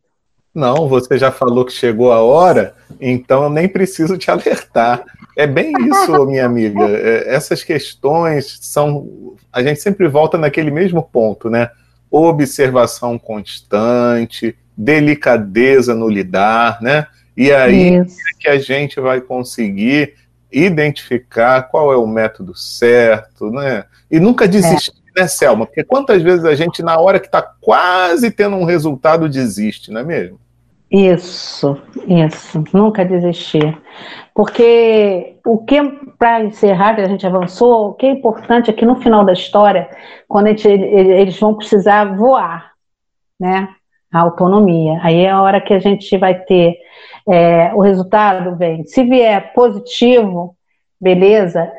Não, 0.55 0.87
você 0.87 1.17
já 1.17 1.31
falou 1.31 1.65
que 1.65 1.73
chegou 1.73 2.13
a 2.13 2.21
hora, 2.21 2.75
então 3.01 3.45
eu 3.45 3.51
nem 3.51 3.67
preciso 3.67 4.19
te 4.19 4.31
alertar. 4.31 5.03
É 5.37 5.47
bem 5.47 5.73
isso, 5.89 6.27
minha 6.27 6.45
amiga. 6.45 6.85
É, 6.85 7.35
essas 7.35 7.65
questões 7.65 8.59
são. 8.61 9.35
A 9.51 9.63
gente 9.63 9.81
sempre 9.81 10.07
volta 10.09 10.37
naquele 10.37 10.71
mesmo 10.71 11.03
ponto, 11.03 11.49
né? 11.49 11.71
Observação 12.11 13.19
constante, 13.19 14.55
delicadeza 14.77 15.95
no 15.95 16.07
lidar, 16.07 16.83
né? 16.83 17.07
E 17.35 17.51
aí 17.51 17.97
é 17.97 18.05
que 18.39 18.49
a 18.49 18.59
gente 18.59 19.01
vai 19.01 19.23
conseguir 19.23 20.15
identificar 20.53 21.63
qual 21.63 21.91
é 21.93 21.97
o 21.97 22.07
método 22.07 22.55
certo, 22.55 23.51
né? 23.51 23.85
E 24.11 24.21
nunca 24.21 24.47
desistir, 24.47 24.93
é. 25.17 25.23
né, 25.23 25.29
Selma? 25.29 25.65
Porque 25.65 25.83
quantas 25.83 26.23
vezes 26.23 26.45
a 26.45 26.55
gente, 26.55 26.83
na 26.83 26.99
hora 26.99 27.19
que 27.19 27.27
está 27.27 27.41
quase 27.41 28.31
tendo 28.31 28.57
um 28.57 28.65
resultado, 28.65 29.31
desiste, 29.31 29.91
não 29.91 30.03
é 30.03 30.05
mesmo? 30.05 30.42
Isso, 30.93 31.81
isso, 32.07 32.63
nunca 32.75 33.03
desistir. 33.03 33.79
Porque 34.35 35.39
o 35.47 35.65
que, 35.65 35.83
para 36.19 36.45
encerrar, 36.45 36.95
que 36.95 37.01
a 37.01 37.09
gente 37.09 37.27
avançou, 37.27 37.89
o 37.89 37.95
que 37.95 38.05
é 38.05 38.11
importante 38.11 38.69
é 38.69 38.75
que 38.75 38.85
no 38.85 39.01
final 39.01 39.25
da 39.25 39.33
história, 39.33 39.89
quando 40.29 40.49
gente, 40.49 40.69
eles 40.69 41.41
vão 41.41 41.55
precisar 41.55 42.15
voar, 42.15 42.73
né? 43.41 43.71
A 44.13 44.21
autonomia. 44.21 45.01
Aí 45.03 45.25
é 45.25 45.31
a 45.31 45.41
hora 45.41 45.63
que 45.63 45.73
a 45.73 45.79
gente 45.79 46.19
vai 46.19 46.35
ter 46.35 46.77
é, 47.27 47.73
o 47.73 47.81
resultado, 47.81 48.55
vem. 48.57 48.85
Se 48.85 49.03
vier 49.03 49.55
positivo, 49.55 50.55
beleza, 51.01 51.73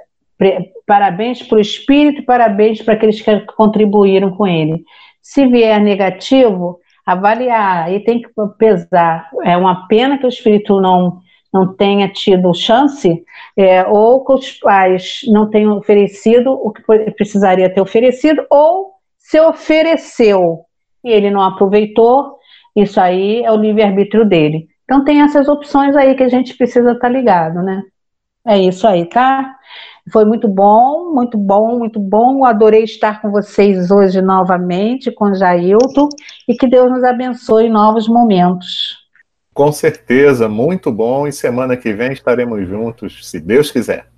parabéns 0.88 1.43
para 1.43 1.60
o 1.60 1.62
espírito, 1.62 2.26
parabéns 2.26 2.82
para 2.82 2.95
aqueles 2.95 3.21
que 3.21 3.39
contribuíram 3.41 4.32
com 4.32 4.47
ele. 4.47 4.84
Se 5.21 5.45
vier 5.45 5.80
negativo, 5.80 6.80
avaliar, 7.05 7.91
e 7.91 7.99
tem 7.99 8.21
que 8.21 8.29
pesar. 8.57 9.29
É 9.43 9.57
uma 9.57 9.87
pena 9.87 10.17
que 10.17 10.25
o 10.25 10.29
espírito 10.29 10.79
não, 10.79 11.19
não 11.53 11.73
tenha 11.75 12.07
tido 12.07 12.53
chance, 12.53 13.23
é, 13.57 13.85
ou 13.85 14.23
que 14.23 14.33
os 14.33 14.51
pais 14.53 15.21
não 15.27 15.49
tenham 15.49 15.77
oferecido 15.77 16.51
o 16.51 16.71
que 16.71 16.81
precisaria 17.11 17.73
ter 17.73 17.81
oferecido, 17.81 18.45
ou 18.49 18.93
se 19.17 19.39
ofereceu 19.39 20.65
e 21.03 21.11
ele 21.11 21.29
não 21.29 21.41
aproveitou, 21.41 22.37
isso 22.75 22.99
aí 22.99 23.43
é 23.43 23.51
o 23.51 23.57
livre-arbítrio 23.57 24.25
dele. 24.25 24.67
Então 24.83 25.03
tem 25.03 25.21
essas 25.21 25.47
opções 25.47 25.95
aí 25.95 26.15
que 26.15 26.23
a 26.23 26.29
gente 26.29 26.55
precisa 26.55 26.91
estar 26.91 27.07
tá 27.07 27.09
ligado, 27.09 27.61
né? 27.61 27.83
É 28.45 28.57
isso 28.57 28.87
aí, 28.87 29.05
tá? 29.05 29.55
Foi 30.11 30.25
muito 30.25 30.47
bom, 30.47 31.13
muito 31.13 31.37
bom, 31.37 31.79
muito 31.79 31.99
bom. 31.99 32.43
Adorei 32.43 32.83
estar 32.83 33.21
com 33.21 33.31
vocês 33.31 33.89
hoje 33.89 34.21
novamente, 34.21 35.11
com 35.11 35.33
Jailton, 35.33 36.09
e 36.47 36.55
que 36.55 36.67
Deus 36.67 36.91
nos 36.91 37.03
abençoe 37.03 37.65
em 37.65 37.71
novos 37.71 38.07
momentos. 38.07 39.03
Com 39.53 39.71
certeza, 39.71 40.49
muito 40.49 40.91
bom. 40.91 41.27
E 41.27 41.31
semana 41.31 41.77
que 41.77 41.93
vem 41.93 42.11
estaremos 42.11 42.67
juntos, 42.67 43.29
se 43.29 43.39
Deus 43.39 43.71
quiser. 43.71 44.12